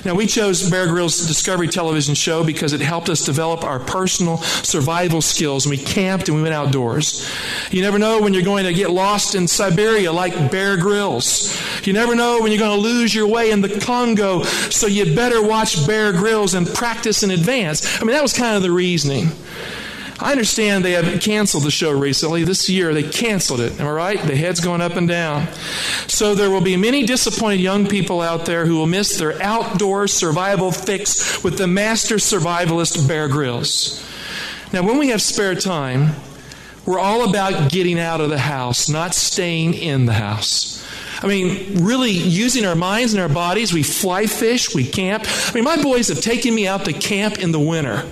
Now, 0.03 0.15
we 0.15 0.25
chose 0.25 0.67
Bear 0.67 0.87
Grylls 0.87 1.27
Discovery 1.27 1.67
Television 1.67 2.15
show 2.15 2.43
because 2.43 2.73
it 2.73 2.81
helped 2.81 3.09
us 3.09 3.23
develop 3.23 3.63
our 3.63 3.74
personal 3.79 4.37
survival 4.37 5.21
skills. 5.21 5.65
And 5.65 5.71
we 5.71 5.77
camped 5.77 6.27
and 6.27 6.37
we 6.37 6.43
went 6.43 6.53
outdoors. 6.53 7.29
You 7.71 7.81
never 7.81 7.99
know 7.99 8.21
when 8.21 8.33
you're 8.33 8.43
going 8.43 8.65
to 8.65 8.73
get 8.73 8.89
lost 8.89 9.35
in 9.35 9.47
Siberia 9.47 10.11
like 10.11 10.51
Bear 10.51 10.77
Grylls. 10.77 11.55
You 11.85 11.93
never 11.93 12.15
know 12.15 12.41
when 12.41 12.51
you're 12.51 12.59
going 12.59 12.75
to 12.75 12.81
lose 12.81 13.13
your 13.13 13.27
way 13.27 13.51
in 13.51 13.61
the 13.61 13.79
Congo, 13.79 14.43
so 14.43 14.87
you 14.87 15.15
better 15.15 15.41
watch 15.41 15.85
Bear 15.87 16.11
Grylls 16.11 16.53
and 16.53 16.67
practice 16.67 17.23
in 17.23 17.31
advance. 17.31 18.01
I 18.01 18.03
mean, 18.03 18.13
that 18.13 18.23
was 18.23 18.33
kind 18.33 18.55
of 18.55 18.61
the 18.63 18.71
reasoning. 18.71 19.29
I 20.17 20.31
understand 20.31 20.85
they 20.85 20.93
have 20.93 21.21
canceled 21.21 21.63
the 21.63 21.71
show 21.71 21.91
recently. 21.91 22.45
This 22.45 22.69
year 22.69 22.93
they 22.93 23.03
canceled 23.03 23.59
it. 23.59 23.79
Am 23.79 23.87
I 23.87 23.91
right? 23.91 24.21
The 24.21 24.35
head's 24.35 24.61
going 24.61 24.79
up 24.79 24.93
and 24.93 25.07
down. 25.07 25.47
So 26.07 26.35
there 26.35 26.49
will 26.49 26.61
be 26.61 26.77
many 26.77 27.05
disappointed 27.05 27.59
young 27.59 27.85
people 27.85 28.21
out 28.21 28.45
there 28.45 28.65
who 28.65 28.77
will 28.77 28.87
miss 28.87 29.17
their 29.17 29.41
outdoor 29.41 30.07
survival 30.07 30.71
fix 30.71 31.43
with 31.43 31.57
the 31.57 31.67
master 31.67 32.15
survivalist 32.15 33.07
Bear 33.07 33.27
Grylls. 33.27 34.01
Now, 34.71 34.83
when 34.83 34.97
we 34.97 35.09
have 35.09 35.21
spare 35.21 35.53
time, 35.53 36.15
we're 36.85 36.99
all 36.99 37.29
about 37.29 37.69
getting 37.69 37.99
out 37.99 38.21
of 38.21 38.29
the 38.29 38.37
house, 38.37 38.87
not 38.87 39.13
staying 39.13 39.73
in 39.73 40.05
the 40.05 40.13
house. 40.13 40.75
I 41.21 41.27
mean, 41.27 41.83
really 41.83 42.11
using 42.11 42.65
our 42.65 42.75
minds 42.75 43.13
and 43.13 43.21
our 43.21 43.29
bodies. 43.29 43.73
We 43.73 43.83
fly 43.83 44.27
fish, 44.27 44.75
we 44.75 44.85
camp. 44.85 45.25
I 45.27 45.53
mean, 45.53 45.63
my 45.63 45.81
boys 45.81 46.09
have 46.09 46.21
taken 46.21 46.53
me 46.53 46.67
out 46.67 46.85
to 46.85 46.93
camp 46.93 47.39
in 47.39 47.51
the 47.51 47.59
winter. 47.59 48.03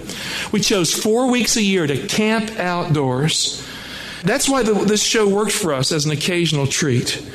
We 0.53 0.61
chose 0.61 0.93
four 0.93 1.31
weeks 1.31 1.57
a 1.57 1.63
year 1.63 1.87
to 1.87 2.07
camp 2.07 2.59
outdoors. 2.59 3.67
That's 4.23 4.47
why 4.47 4.61
the, 4.61 4.73
this 4.73 5.03
show 5.03 5.27
worked 5.27 5.51
for 5.51 5.73
us 5.73 5.91
as 5.91 6.05
an 6.05 6.11
occasional 6.11 6.67
treat. 6.67 7.27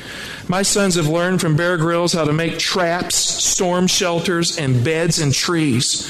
My 0.47 0.63
sons 0.63 0.95
have 0.95 1.09
learned 1.09 1.41
from 1.41 1.57
Bear 1.57 1.77
Grylls 1.77 2.13
how 2.13 2.25
to 2.25 2.33
make 2.33 2.59
traps, 2.59 3.17
storm 3.17 3.89
shelters, 3.89 4.57
and 4.57 4.85
beds 4.85 5.21
in 5.21 5.33
trees. 5.33 6.09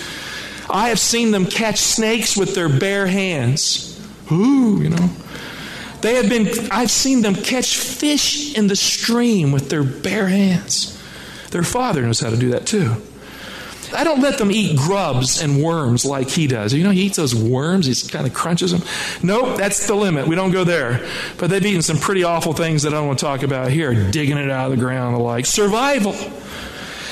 I 0.69 0.91
have 0.91 1.01
seen 1.01 1.31
them 1.31 1.47
catch 1.47 1.79
snakes 1.79 2.37
with 2.37 2.55
their 2.55 2.69
bare 2.69 3.07
hands. 3.07 3.99
Ooh, 4.31 4.79
you 4.83 4.91
know. 4.91 5.09
They 6.03 6.15
have 6.17 6.29
been, 6.29 6.71
I've 6.71 6.91
seen 6.91 7.23
them 7.23 7.35
catch 7.35 7.79
fish 7.79 8.55
in 8.55 8.67
the 8.67 8.77
stream 8.77 9.51
with 9.51 9.71
their 9.71 9.83
bare 9.83 10.29
hands. 10.29 10.95
Their 11.53 11.65
father 11.65 12.03
knows 12.03 12.21
how 12.21 12.29
to 12.29 12.37
do 12.37 12.51
that 12.51 12.67
too. 12.67 12.97
I 13.95 14.05
don't 14.05 14.21
let 14.21 14.39
them 14.39 14.51
eat 14.51 14.77
grubs 14.77 15.41
and 15.43 15.63
worms 15.63 16.05
like 16.05 16.29
he 16.29 16.47
does. 16.47 16.73
You 16.73 16.85
know, 16.85 16.91
he 16.91 17.03
eats 17.03 17.17
those 17.17 17.35
worms, 17.35 17.87
he 17.87 18.09
kind 18.09 18.27
of 18.27 18.35
crunches 18.35 18.73
them. 18.73 18.83
Nope, 19.23 19.57
that's 19.57 19.87
the 19.87 19.95
limit. 19.95 20.27
We 20.27 20.35
don't 20.35 20.51
go 20.51 20.65
there. 20.65 21.07
But 21.39 21.51
they've 21.51 21.65
eaten 21.65 21.83
some 21.83 21.99
pretty 21.99 22.25
awful 22.25 22.53
things 22.53 22.83
that 22.83 22.93
I 22.93 22.97
don't 22.97 23.07
want 23.07 23.19
to 23.19 23.25
talk 23.25 23.43
about 23.43 23.71
here, 23.71 24.11
digging 24.11 24.39
it 24.39 24.51
out 24.51 24.71
of 24.71 24.77
the 24.77 24.83
ground 24.83 25.15
and 25.15 25.21
the 25.21 25.25
like. 25.25 25.47
Survival. 25.47 26.15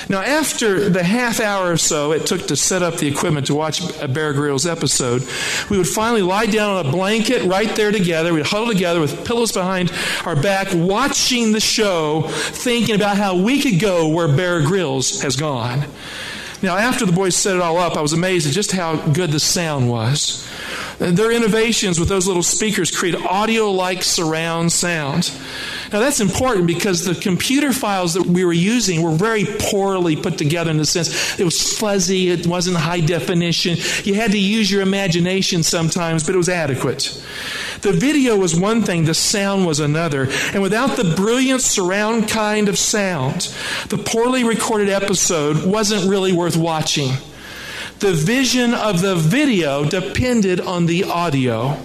Now, 0.09 0.21
after 0.21 0.89
the 0.89 1.03
half 1.03 1.41
hour 1.41 1.73
or 1.73 1.77
so 1.77 2.13
it 2.13 2.27
took 2.27 2.47
to 2.47 2.57
set 2.57 2.83
up 2.83 2.97
the 2.97 3.09
equipment 3.09 3.49
to 3.49 3.55
watch 3.55 3.83
a 4.01 4.07
Bear 4.07 4.33
Grylls 4.33 4.65
episode, 4.65 5.23
we 5.69 5.79
would 5.79 5.89
finally 5.89 6.23
lie 6.23 6.47
down 6.47 6.77
on 6.77 6.87
a 6.87 6.91
blanket 6.93 7.43
right 7.45 7.75
there 7.75 7.91
together. 7.91 8.33
We'd 8.33 8.47
huddle 8.47 8.69
together 8.69 9.01
with 9.01 9.27
pillows 9.27 9.51
behind 9.51 9.93
our 10.25 10.37
back, 10.37 10.69
watching 10.73 11.51
the 11.51 11.61
show, 11.61 12.23
thinking 12.29 12.95
about 12.95 13.17
how 13.17 13.37
we 13.37 13.61
could 13.61 13.81
go 13.81 14.09
where 14.09 14.29
Bear 14.29 14.63
Grylls 14.63 15.23
has 15.23 15.35
gone. 15.35 15.85
Now, 16.63 16.77
after 16.77 17.05
the 17.05 17.13
boys 17.13 17.37
set 17.37 17.55
it 17.57 17.63
all 17.63 17.77
up, 17.77 17.97
I 17.97 18.01
was 18.01 18.13
amazed 18.13 18.47
at 18.47 18.55
just 18.55 18.73
how 18.73 18.97
good 18.97 19.31
the 19.31 19.41
sound 19.41 19.91
was. 19.91 20.47
Uh, 20.99 21.11
their 21.11 21.31
innovations 21.31 22.01
with 22.01 22.09
those 22.09 22.27
little 22.27 22.43
speakers 22.43 22.91
create 22.91 23.15
audio 23.15 23.71
like 23.71 24.03
surround 24.03 24.73
sound. 24.73 25.31
Now, 25.93 26.01
that's 26.01 26.21
important 26.21 26.67
because 26.67 27.05
the 27.05 27.15
computer 27.15 27.73
files 27.73 28.15
that 28.15 28.25
we 28.25 28.45
were 28.45 28.53
using 28.53 29.03
were 29.03 29.13
very 29.13 29.45
poorly 29.45 30.17
put 30.17 30.39
together 30.39 30.71
in 30.71 30.79
the 30.79 30.87
sense 30.87 31.39
it 31.39 31.45
was 31.45 31.79
fuzzy, 31.79 32.31
it 32.31 32.47
wasn't 32.47 32.77
high 32.77 33.01
definition. 33.01 33.77
You 34.05 34.15
had 34.15 34.33
to 34.33 34.39
use 34.39 34.71
your 34.71 34.83
imagination 34.83 35.63
sometimes, 35.63 36.25
but 36.25 36.35
it 36.35 36.39
was 36.39 36.49
adequate. 36.49 37.23
The 37.83 37.93
video 37.93 38.37
was 38.37 38.59
one 38.59 38.83
thing, 38.83 39.05
the 39.05 39.15
sound 39.15 39.67
was 39.67 39.81
another. 39.81 40.29
And 40.53 40.63
without 40.63 40.97
the 40.97 41.15
brilliant 41.15 41.61
surround 41.61 42.29
kind 42.29 42.69
of 42.69 42.79
sound, 42.79 43.55
the 43.89 43.99
poorly 43.99 44.45
recorded 44.45 44.89
episode 44.89 45.65
wasn't 45.65 46.09
really 46.09 46.33
worth 46.33 46.57
watching. 46.57 47.13
The 47.99 48.13
vision 48.13 48.75
of 48.75 49.01
the 49.01 49.15
video 49.17 49.83
depended 49.89 50.61
on 50.61 50.85
the 50.85 51.05
audio. 51.05 51.79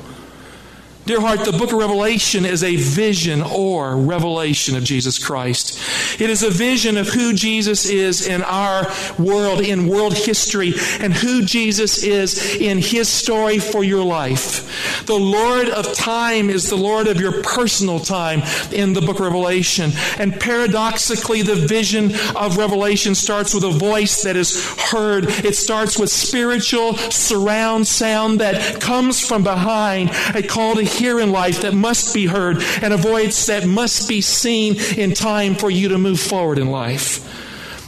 Dear 1.03 1.19
heart, 1.19 1.45
the 1.45 1.51
book 1.51 1.71
of 1.71 1.79
Revelation 1.79 2.45
is 2.45 2.63
a 2.63 2.75
vision 2.75 3.41
or 3.41 3.97
revelation 3.97 4.75
of 4.75 4.83
Jesus 4.83 5.17
Christ. 5.17 6.21
It 6.21 6.29
is 6.29 6.43
a 6.43 6.51
vision 6.51 6.95
of 6.95 7.07
who 7.07 7.33
Jesus 7.33 7.89
is 7.89 8.27
in 8.27 8.43
our 8.43 8.85
world, 9.17 9.61
in 9.61 9.87
world 9.87 10.13
history, 10.13 10.73
and 10.99 11.11
who 11.11 11.43
Jesus 11.43 12.03
is 12.03 12.55
in 12.55 12.77
his 12.77 13.09
story 13.09 13.57
for 13.57 13.83
your 13.83 14.03
life. 14.03 15.03
The 15.07 15.17
Lord 15.17 15.69
of 15.69 15.91
time 15.95 16.51
is 16.51 16.69
the 16.69 16.75
Lord 16.75 17.07
of 17.07 17.19
your 17.19 17.41
personal 17.41 17.99
time 17.99 18.43
in 18.71 18.93
the 18.93 19.01
book 19.01 19.15
of 19.15 19.25
Revelation. 19.25 19.91
And 20.19 20.39
paradoxically, 20.39 21.41
the 21.41 21.55
vision 21.55 22.11
of 22.35 22.57
Revelation 22.57 23.15
starts 23.15 23.55
with 23.55 23.63
a 23.63 23.71
voice 23.71 24.21
that 24.21 24.35
is 24.35 24.69
heard. 24.79 25.25
It 25.43 25.55
starts 25.55 25.97
with 25.97 26.11
spiritual 26.11 26.95
surround 26.95 27.87
sound 27.87 28.39
that 28.39 28.79
comes 28.79 29.19
from 29.19 29.43
behind, 29.43 30.11
a 30.35 30.43
call 30.43 30.75
to 30.75 30.91
hear 31.01 31.19
in 31.19 31.31
life 31.31 31.61
that 31.61 31.73
must 31.73 32.13
be 32.13 32.27
heard 32.27 32.61
and 32.83 32.93
a 32.93 32.97
voice 32.97 33.47
that 33.47 33.65
must 33.65 34.07
be 34.07 34.21
seen 34.21 34.75
in 34.95 35.13
time 35.13 35.55
for 35.55 35.71
you 35.71 35.89
to 35.89 35.97
move 35.97 36.19
forward 36.19 36.59
in 36.59 36.69
life. 36.69 37.27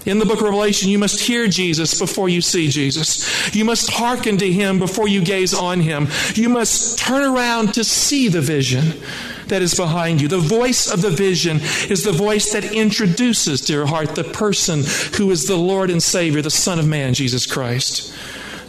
In 0.08 0.17
the 0.17 0.25
book 0.25 0.39
of 0.39 0.46
Revelation, 0.46 0.89
you 0.89 0.98
must 0.98 1.22
hear 1.22 1.48
Jesus 1.48 1.98
before 1.98 2.27
you 2.27 2.41
see 2.41 2.70
Jesus. 2.70 3.55
You 3.55 3.65
must 3.65 3.89
hearken 3.89 4.38
to 4.39 4.51
him 4.51 4.79
before 4.79 5.08
you 5.08 5.24
gaze 5.24 5.53
on 5.53 5.79
him. 5.79 6.08
You 6.34 6.50
must 6.50 6.98
turn 6.98 7.24
around 7.24 7.75
to 7.75 7.84
see 7.84 8.29
the 8.29 8.41
vision 8.41 9.00
that 9.48 9.62
is 9.62 9.75
behind 9.75 10.20
you. 10.20 10.27
The 10.27 10.39
voice 10.39 10.91
of 10.91 11.01
the 11.01 11.12
vision 11.12 11.60
is 11.89 12.03
the 12.03 12.12
voice 12.12 12.51
that 12.51 12.74
introduces, 12.74 13.62
dear 13.62 13.86
heart, 13.86 14.15
the 14.15 14.24
person 14.24 14.84
who 15.17 15.29
is 15.32 15.46
the 15.46 15.55
Lord 15.55 15.89
and 15.89 16.01
Savior, 16.01 16.41
the 16.41 16.50
Son 16.50 16.79
of 16.79 16.88
Man, 16.88 17.13
Jesus 17.13 17.46
Christ. 17.46 18.13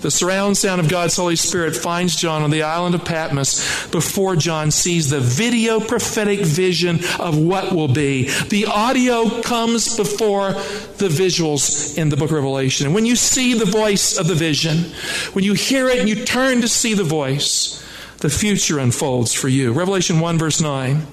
The 0.05 0.11
surround 0.11 0.59
sound 0.59 0.83
of 0.83 0.91
God's 0.91 1.17
Holy 1.17 1.35
Spirit 1.35 1.75
finds 1.75 2.15
John 2.15 2.43
on 2.43 2.51
the 2.51 2.61
island 2.61 2.95
of 2.95 3.07
Patmos 3.07 3.87
before 3.87 4.37
John 4.37 4.71
sees 4.71 5.09
the 5.09 5.19
video 5.19 5.81
prophetic 5.81 6.41
vision 6.41 6.97
of 7.19 7.39
what 7.39 7.73
will 7.73 7.89
be. 7.89 8.29
The 8.51 8.67
audio 8.67 9.41
comes 9.41 9.97
before 9.97 10.53
the 10.99 11.09
visuals 11.09 11.97
in 11.97 12.11
the 12.11 12.19
book 12.19 12.29
of 12.29 12.37
Revelation. 12.37 12.85
And 12.85 12.95
when 12.95 13.07
you 13.07 13.17
see 13.17 13.55
the 13.55 13.65
voice 13.65 14.19
of 14.19 14.27
the 14.27 14.35
vision, 14.35 14.93
when 15.33 15.43
you 15.43 15.55
hear 15.55 15.89
it 15.89 16.01
and 16.01 16.09
you 16.11 16.23
turn 16.27 16.61
to 16.61 16.69
see 16.69 16.93
the 16.93 17.03
voice, 17.03 17.83
the 18.19 18.29
future 18.29 18.79
unfolds 18.79 19.33
for 19.33 19.49
you. 19.49 19.73
Revelation 19.73 20.21
1, 20.21 20.37
verse 20.37 20.61
9. 20.61 21.07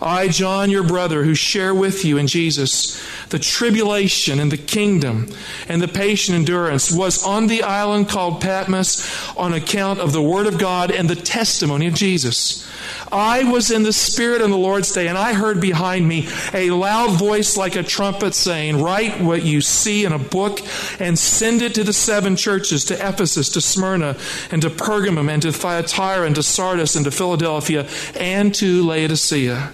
I, 0.00 0.28
John, 0.28 0.70
your 0.70 0.82
brother, 0.82 1.24
who 1.24 1.34
share 1.34 1.74
with 1.74 2.04
you 2.04 2.18
in 2.18 2.26
Jesus 2.26 3.02
the 3.28 3.38
tribulation 3.38 4.38
and 4.38 4.52
the 4.52 4.58
kingdom 4.58 5.28
and 5.68 5.80
the 5.80 5.88
patient 5.88 6.36
endurance, 6.36 6.90
was 6.90 7.24
on 7.24 7.46
the 7.46 7.62
island 7.62 8.08
called 8.08 8.40
Patmos 8.40 9.36
on 9.36 9.54
account 9.54 10.00
of 10.00 10.12
the 10.12 10.22
word 10.22 10.46
of 10.46 10.58
God 10.58 10.90
and 10.90 11.08
the 11.08 11.16
testimony 11.16 11.86
of 11.86 11.94
Jesus. 11.94 12.66
I 13.10 13.44
was 13.44 13.70
in 13.70 13.82
the 13.82 13.92
Spirit 13.92 14.42
on 14.42 14.50
the 14.50 14.58
Lord's 14.58 14.92
day, 14.92 15.08
and 15.08 15.16
I 15.16 15.32
heard 15.32 15.60
behind 15.60 16.06
me 16.06 16.28
a 16.52 16.70
loud 16.70 17.18
voice 17.18 17.56
like 17.56 17.76
a 17.76 17.82
trumpet 17.82 18.34
saying, 18.34 18.82
Write 18.82 19.20
what 19.20 19.42
you 19.42 19.60
see 19.60 20.04
in 20.04 20.12
a 20.12 20.18
book 20.18 20.60
and 21.00 21.18
send 21.18 21.62
it 21.62 21.74
to 21.76 21.84
the 21.84 21.92
seven 21.92 22.36
churches 22.36 22.84
to 22.86 22.94
Ephesus, 22.94 23.48
to 23.50 23.60
Smyrna, 23.60 24.16
and 24.50 24.62
to 24.62 24.70
Pergamum, 24.70 25.30
and 25.30 25.42
to 25.42 25.52
Thyatira, 25.52 26.26
and 26.26 26.34
to 26.34 26.42
Sardis, 26.42 26.96
and 26.96 27.04
to 27.04 27.10
Philadelphia, 27.10 27.88
and 28.14 28.54
to 28.56 28.84
Laodicea. 28.84 29.72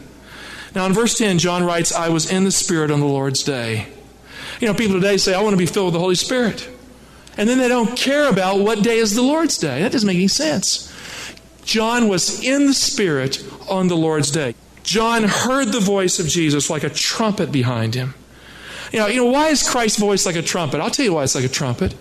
Now, 0.74 0.86
in 0.86 0.92
verse 0.92 1.16
10, 1.18 1.38
John 1.38 1.64
writes, 1.64 1.92
I 1.92 2.08
was 2.08 2.30
in 2.30 2.44
the 2.44 2.50
Spirit 2.50 2.90
on 2.90 3.00
the 3.00 3.06
Lord's 3.06 3.42
day. 3.42 3.86
You 4.60 4.68
know, 4.68 4.74
people 4.74 4.94
today 4.94 5.16
say, 5.16 5.34
I 5.34 5.42
want 5.42 5.52
to 5.52 5.58
be 5.58 5.66
filled 5.66 5.86
with 5.86 5.94
the 5.94 6.00
Holy 6.00 6.14
Spirit. 6.14 6.68
And 7.36 7.48
then 7.48 7.58
they 7.58 7.68
don't 7.68 7.96
care 7.96 8.28
about 8.28 8.60
what 8.60 8.82
day 8.82 8.98
is 8.98 9.14
the 9.14 9.22
Lord's 9.22 9.58
day. 9.58 9.82
That 9.82 9.92
doesn't 9.92 10.06
make 10.06 10.16
any 10.16 10.28
sense. 10.28 10.88
John 11.64 12.08
was 12.08 12.42
in 12.44 12.66
the 12.66 12.74
Spirit 12.74 13.44
on 13.68 13.88
the 13.88 13.96
Lord's 13.96 14.30
day. 14.30 14.54
John 14.82 15.24
heard 15.24 15.68
the 15.68 15.80
voice 15.80 16.18
of 16.18 16.26
Jesus 16.26 16.68
like 16.68 16.84
a 16.84 16.90
trumpet 16.90 17.52
behind 17.52 17.94
him. 17.94 18.14
You 18.92 18.98
know, 18.98 19.06
you 19.06 19.16
know, 19.16 19.30
why 19.30 19.48
is 19.48 19.68
Christ's 19.68 19.98
voice 19.98 20.26
like 20.26 20.36
a 20.36 20.42
trumpet? 20.42 20.80
I'll 20.80 20.90
tell 20.90 21.04
you 21.04 21.14
why 21.14 21.22
it's 21.22 21.34
like 21.34 21.44
a 21.44 21.48
trumpet. 21.48 21.94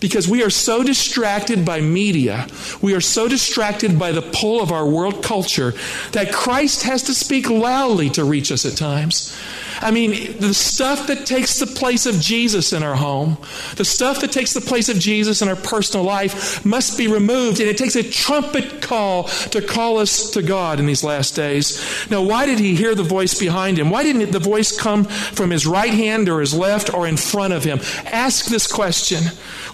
Because 0.00 0.28
we 0.28 0.42
are 0.42 0.50
so 0.50 0.82
distracted 0.82 1.64
by 1.64 1.80
media, 1.80 2.46
we 2.82 2.94
are 2.94 3.00
so 3.00 3.28
distracted 3.28 3.98
by 3.98 4.12
the 4.12 4.22
pull 4.22 4.62
of 4.62 4.70
our 4.70 4.86
world 4.86 5.22
culture 5.22 5.74
that 6.12 6.32
Christ 6.32 6.82
has 6.82 7.02
to 7.04 7.14
speak 7.14 7.48
loudly 7.48 8.10
to 8.10 8.24
reach 8.24 8.52
us 8.52 8.66
at 8.66 8.76
times. 8.76 9.36
I 9.80 9.90
mean, 9.90 10.38
the 10.38 10.54
stuff 10.54 11.06
that 11.08 11.26
takes 11.26 11.58
the 11.58 11.66
place 11.66 12.06
of 12.06 12.20
Jesus 12.20 12.72
in 12.72 12.82
our 12.82 12.94
home, 12.94 13.36
the 13.76 13.84
stuff 13.84 14.20
that 14.20 14.32
takes 14.32 14.52
the 14.54 14.60
place 14.60 14.88
of 14.88 14.98
Jesus 14.98 15.42
in 15.42 15.48
our 15.48 15.56
personal 15.56 16.04
life 16.04 16.64
must 16.64 16.96
be 16.98 17.06
removed. 17.06 17.60
And 17.60 17.68
it 17.68 17.78
takes 17.78 17.96
a 17.96 18.02
trumpet 18.02 18.82
call 18.82 19.24
to 19.24 19.60
call 19.60 19.98
us 19.98 20.30
to 20.30 20.42
God 20.42 20.80
in 20.80 20.86
these 20.86 21.04
last 21.04 21.36
days. 21.36 21.82
Now, 22.10 22.22
why 22.22 22.46
did 22.46 22.58
he 22.58 22.74
hear 22.74 22.94
the 22.94 23.02
voice 23.02 23.38
behind 23.38 23.78
him? 23.78 23.90
Why 23.90 24.02
didn't 24.02 24.32
the 24.32 24.38
voice 24.38 24.76
come 24.78 25.04
from 25.04 25.50
his 25.50 25.66
right 25.66 25.92
hand 25.92 26.28
or 26.28 26.40
his 26.40 26.54
left 26.54 26.92
or 26.92 27.06
in 27.06 27.16
front 27.16 27.52
of 27.52 27.64
him? 27.64 27.80
Ask 28.06 28.46
this 28.46 28.70
question. 28.70 29.22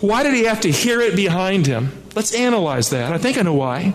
Why 0.00 0.22
did 0.22 0.34
he 0.34 0.44
have 0.44 0.60
to 0.62 0.70
hear 0.70 1.00
it 1.00 1.16
behind 1.16 1.66
him? 1.66 1.92
Let's 2.14 2.34
analyze 2.34 2.90
that. 2.90 3.12
I 3.12 3.18
think 3.18 3.38
I 3.38 3.42
know 3.42 3.54
why. 3.54 3.94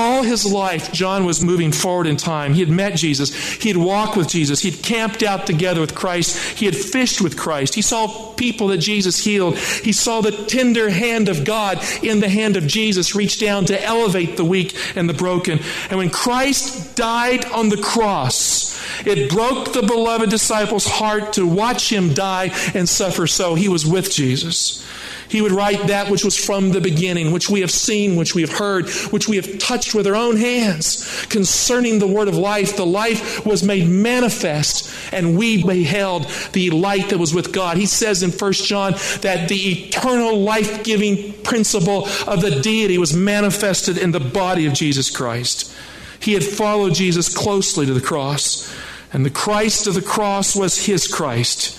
All 0.00 0.22
his 0.22 0.46
life, 0.46 0.92
John 0.92 1.24
was 1.24 1.42
moving 1.42 1.72
forward 1.72 2.06
in 2.06 2.16
time. 2.16 2.54
He 2.54 2.60
had 2.60 2.68
met 2.68 2.94
Jesus. 2.94 3.34
He 3.34 3.66
had 3.66 3.76
walked 3.76 4.16
with 4.16 4.28
Jesus. 4.28 4.60
He 4.60 4.70
had 4.70 4.80
camped 4.80 5.24
out 5.24 5.44
together 5.44 5.80
with 5.80 5.96
Christ. 5.96 6.38
He 6.56 6.66
had 6.66 6.76
fished 6.76 7.20
with 7.20 7.36
Christ. 7.36 7.74
He 7.74 7.82
saw 7.82 8.32
people 8.34 8.68
that 8.68 8.78
Jesus 8.78 9.18
healed. 9.18 9.58
He 9.58 9.90
saw 9.90 10.20
the 10.20 10.30
tender 10.30 10.88
hand 10.88 11.28
of 11.28 11.44
God 11.44 11.84
in 12.00 12.20
the 12.20 12.28
hand 12.28 12.56
of 12.56 12.68
Jesus 12.68 13.16
reach 13.16 13.40
down 13.40 13.64
to 13.64 13.84
elevate 13.84 14.36
the 14.36 14.44
weak 14.44 14.76
and 14.94 15.08
the 15.08 15.14
broken. 15.14 15.58
And 15.90 15.98
when 15.98 16.10
Christ 16.10 16.94
died 16.94 17.44
on 17.46 17.68
the 17.68 17.82
cross, 17.82 18.80
it 19.04 19.28
broke 19.28 19.72
the 19.72 19.82
beloved 19.82 20.30
disciple's 20.30 20.86
heart 20.86 21.32
to 21.32 21.44
watch 21.44 21.92
him 21.92 22.14
die 22.14 22.52
and 22.72 22.88
suffer 22.88 23.26
so. 23.26 23.56
He 23.56 23.68
was 23.68 23.84
with 23.84 24.12
Jesus. 24.12 24.80
He 25.28 25.42
would 25.42 25.52
write 25.52 25.88
that 25.88 26.10
which 26.10 26.24
was 26.24 26.36
from 26.36 26.70
the 26.70 26.80
beginning, 26.80 27.32
which 27.32 27.50
we 27.50 27.60
have 27.60 27.70
seen, 27.70 28.16
which 28.16 28.34
we 28.34 28.40
have 28.42 28.58
heard, 28.58 28.88
which 29.10 29.28
we 29.28 29.36
have 29.36 29.58
touched 29.58 29.94
with 29.94 30.06
our 30.06 30.16
own 30.16 30.36
hands. 30.36 31.26
Concerning 31.26 31.98
the 31.98 32.06
word 32.06 32.28
of 32.28 32.36
life, 32.36 32.76
the 32.76 32.86
life 32.86 33.44
was 33.44 33.62
made 33.62 33.88
manifest, 33.88 34.90
and 35.12 35.36
we 35.36 35.62
beheld 35.62 36.26
the 36.52 36.70
light 36.70 37.10
that 37.10 37.18
was 37.18 37.34
with 37.34 37.52
God. 37.52 37.76
He 37.76 37.86
says 37.86 38.22
in 38.22 38.30
1 38.30 38.52
John 38.52 38.92
that 39.20 39.48
the 39.48 39.86
eternal 39.86 40.40
life 40.40 40.82
giving 40.82 41.34
principle 41.42 42.08
of 42.26 42.40
the 42.40 42.60
deity 42.62 42.96
was 42.96 43.14
manifested 43.14 43.98
in 43.98 44.12
the 44.12 44.20
body 44.20 44.66
of 44.66 44.72
Jesus 44.72 45.10
Christ. 45.10 45.72
He 46.20 46.32
had 46.32 46.42
followed 46.42 46.94
Jesus 46.94 47.34
closely 47.34 47.86
to 47.86 47.94
the 47.94 48.00
cross, 48.00 48.74
and 49.12 49.24
the 49.24 49.30
Christ 49.30 49.86
of 49.86 49.94
the 49.94 50.02
cross 50.02 50.56
was 50.56 50.86
his 50.86 51.06
Christ 51.06 51.78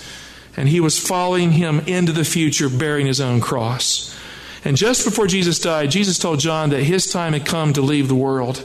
and 0.56 0.68
he 0.68 0.80
was 0.80 0.98
following 0.98 1.52
him 1.52 1.80
into 1.80 2.12
the 2.12 2.24
future 2.24 2.68
bearing 2.68 3.06
his 3.06 3.20
own 3.20 3.40
cross. 3.40 4.16
And 4.64 4.76
just 4.76 5.04
before 5.04 5.26
Jesus 5.26 5.58
died, 5.58 5.90
Jesus 5.90 6.18
told 6.18 6.40
John 6.40 6.70
that 6.70 6.82
his 6.82 7.10
time 7.10 7.32
had 7.32 7.46
come 7.46 7.72
to 7.72 7.80
leave 7.80 8.08
the 8.08 8.14
world. 8.14 8.62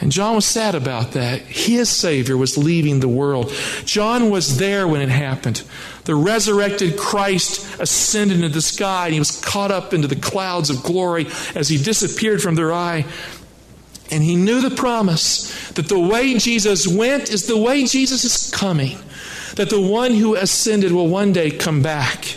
And 0.00 0.12
John 0.12 0.34
was 0.34 0.44
sad 0.44 0.74
about 0.74 1.12
that. 1.12 1.40
His 1.40 1.88
Savior 1.88 2.36
was 2.36 2.58
leaving 2.58 3.00
the 3.00 3.08
world. 3.08 3.50
John 3.84 4.28
was 4.30 4.58
there 4.58 4.86
when 4.86 5.00
it 5.00 5.08
happened. 5.08 5.62
the 6.04 6.14
resurrected 6.14 6.96
Christ 6.96 7.80
ascended 7.80 8.36
into 8.36 8.50
the 8.50 8.62
sky 8.62 9.06
and 9.06 9.14
he 9.14 9.18
was 9.18 9.40
caught 9.40 9.72
up 9.72 9.92
into 9.92 10.06
the 10.06 10.14
clouds 10.14 10.70
of 10.70 10.82
glory 10.82 11.26
as 11.54 11.68
he 11.68 11.82
disappeared 11.82 12.40
from 12.42 12.54
their 12.54 12.72
eye. 12.72 13.06
And 14.10 14.22
he 14.22 14.36
knew 14.36 14.60
the 14.60 14.74
promise 14.76 15.70
that 15.70 15.88
the 15.88 15.98
way 15.98 16.38
Jesus 16.38 16.86
went 16.86 17.30
is 17.30 17.46
the 17.46 17.58
way 17.58 17.84
Jesus 17.84 18.24
is 18.24 18.50
coming, 18.52 18.98
that 19.54 19.70
the 19.70 19.80
one 19.80 20.14
who 20.14 20.34
ascended 20.34 20.92
will 20.92 21.08
one 21.08 21.32
day 21.32 21.50
come 21.50 21.82
back. 21.82 22.36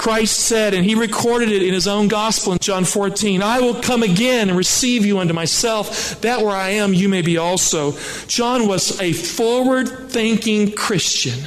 Christ 0.00 0.38
said, 0.38 0.72
and 0.72 0.82
he 0.82 0.94
recorded 0.94 1.50
it 1.50 1.62
in 1.62 1.74
his 1.74 1.86
own 1.86 2.08
gospel 2.08 2.54
in 2.54 2.58
John 2.58 2.86
14, 2.86 3.42
I 3.42 3.60
will 3.60 3.74
come 3.74 4.02
again 4.02 4.48
and 4.48 4.56
receive 4.56 5.04
you 5.04 5.18
unto 5.18 5.34
myself, 5.34 6.18
that 6.22 6.40
where 6.40 6.56
I 6.56 6.70
am, 6.70 6.94
you 6.94 7.10
may 7.10 7.20
be 7.20 7.36
also. 7.36 7.92
John 8.26 8.66
was 8.66 8.98
a 8.98 9.12
forward 9.12 10.10
thinking 10.10 10.72
Christian. 10.72 11.38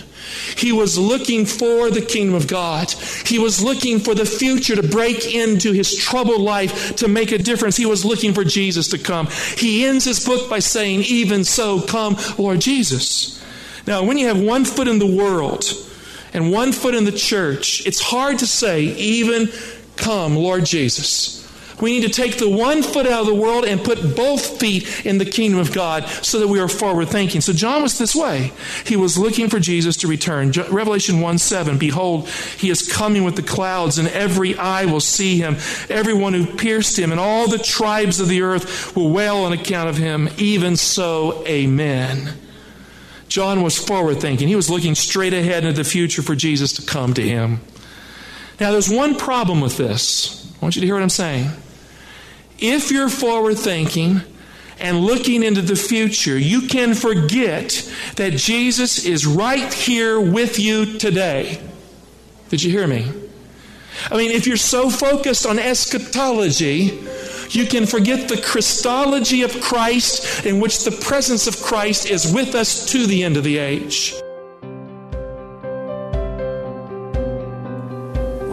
He 0.55 0.71
was 0.71 0.99
looking 0.99 1.47
for 1.47 1.89
the 1.89 2.01
kingdom 2.01 2.35
of 2.35 2.47
God. 2.47 2.91
He 3.25 3.39
was 3.39 3.63
looking 3.63 3.99
for 3.99 4.13
the 4.13 4.25
future 4.25 4.75
to 4.75 4.87
break 4.87 5.33
into 5.33 5.71
his 5.71 5.95
troubled 5.95 6.41
life 6.41 6.95
to 6.97 7.07
make 7.07 7.31
a 7.31 7.37
difference. 7.39 7.75
He 7.75 7.87
was 7.87 8.05
looking 8.05 8.33
for 8.33 8.43
Jesus 8.43 8.87
to 8.89 8.99
come. 8.99 9.27
He 9.57 9.85
ends 9.85 10.05
his 10.05 10.23
book 10.23 10.49
by 10.49 10.59
saying, 10.59 11.01
Even 11.01 11.43
so, 11.43 11.81
come, 11.81 12.17
Lord 12.37 12.61
Jesus. 12.61 13.42
Now, 13.85 14.03
when 14.03 14.17
you 14.17 14.27
have 14.27 14.39
one 14.39 14.65
foot 14.65 14.87
in 14.87 14.99
the 14.99 15.05
world 15.05 15.65
and 16.33 16.51
one 16.51 16.71
foot 16.71 16.95
in 16.95 17.03
the 17.03 17.11
church, 17.11 17.85
it's 17.85 17.99
hard 17.99 18.39
to 18.39 18.47
say, 18.47 18.83
Even 18.83 19.49
come, 19.95 20.35
Lord 20.35 20.65
Jesus. 20.65 21.43
We 21.81 21.91
need 21.91 22.03
to 22.03 22.09
take 22.09 22.37
the 22.37 22.49
one 22.49 22.81
foot 22.81 23.05
out 23.05 23.21
of 23.21 23.27
the 23.27 23.33
world 23.33 23.65
and 23.65 23.83
put 23.83 24.15
both 24.15 24.59
feet 24.59 25.05
in 25.05 25.17
the 25.17 25.25
kingdom 25.25 25.59
of 25.59 25.73
God 25.73 26.07
so 26.07 26.39
that 26.39 26.47
we 26.47 26.59
are 26.59 26.69
forward 26.69 27.09
thinking. 27.09 27.41
So 27.41 27.51
John 27.51 27.81
was 27.81 27.97
this 27.97 28.15
way. 28.15 28.53
He 28.85 28.95
was 28.95 29.17
looking 29.17 29.49
for 29.49 29.59
Jesus 29.59 29.97
to 29.97 30.07
return. 30.07 30.51
Revelation 30.69 31.19
1 31.19 31.37
7, 31.37 31.77
behold, 31.77 32.29
he 32.29 32.69
is 32.69 32.89
coming 32.89 33.23
with 33.23 33.35
the 33.35 33.43
clouds, 33.43 33.97
and 33.97 34.07
every 34.09 34.57
eye 34.57 34.85
will 34.85 35.01
see 35.01 35.37
him, 35.37 35.57
everyone 35.89 36.33
who 36.33 36.45
pierced 36.45 36.97
him, 36.97 37.11
and 37.11 37.19
all 37.19 37.49
the 37.49 37.57
tribes 37.57 38.19
of 38.19 38.27
the 38.27 38.43
earth 38.43 38.95
will 38.95 39.11
wail 39.11 39.37
on 39.37 39.51
account 39.51 39.89
of 39.89 39.97
him. 39.97 40.29
Even 40.37 40.77
so, 40.77 41.45
amen. 41.47 42.33
John 43.33 43.63
was 43.63 43.75
forward 43.75 44.21
thinking. 44.21 44.47
He 44.47 44.55
was 44.55 44.69
looking 44.69 44.93
straight 44.93 45.33
ahead 45.33 45.65
into 45.65 45.81
the 45.81 45.89
future 45.89 46.21
for 46.21 46.35
Jesus 46.35 46.73
to 46.73 46.83
come 46.83 47.15
to 47.15 47.21
him. 47.23 47.61
Now, 48.59 48.71
there's 48.71 48.91
one 48.91 49.15
problem 49.15 49.59
with 49.59 49.75
this. 49.75 50.53
I 50.55 50.59
want 50.63 50.75
you 50.75 50.81
to 50.81 50.85
hear 50.85 50.93
what 50.93 51.01
I'm 51.01 51.09
saying. 51.09 51.49
If 52.59 52.91
you're 52.91 53.09
forward 53.09 53.57
thinking 53.57 54.21
and 54.79 54.99
looking 54.99 55.41
into 55.41 55.63
the 55.63 55.75
future, 55.75 56.37
you 56.37 56.67
can 56.67 56.93
forget 56.93 57.91
that 58.17 58.33
Jesus 58.33 59.03
is 59.03 59.25
right 59.25 59.73
here 59.73 60.21
with 60.21 60.59
you 60.59 60.99
today. 60.99 61.59
Did 62.49 62.61
you 62.61 62.69
hear 62.69 62.85
me? 62.85 63.11
I 64.11 64.17
mean, 64.17 64.29
if 64.29 64.45
you're 64.45 64.57
so 64.57 64.91
focused 64.91 65.47
on 65.47 65.57
eschatology, 65.57 66.99
you 67.55 67.65
can 67.65 67.85
forget 67.85 68.27
the 68.27 68.41
Christology 68.41 69.41
of 69.43 69.59
Christ, 69.61 70.45
in 70.45 70.59
which 70.59 70.83
the 70.83 70.91
presence 70.91 71.47
of 71.47 71.61
Christ 71.61 72.09
is 72.09 72.33
with 72.33 72.55
us 72.55 72.85
to 72.91 73.05
the 73.05 73.23
end 73.23 73.37
of 73.37 73.43
the 73.43 73.57
age. 73.57 74.15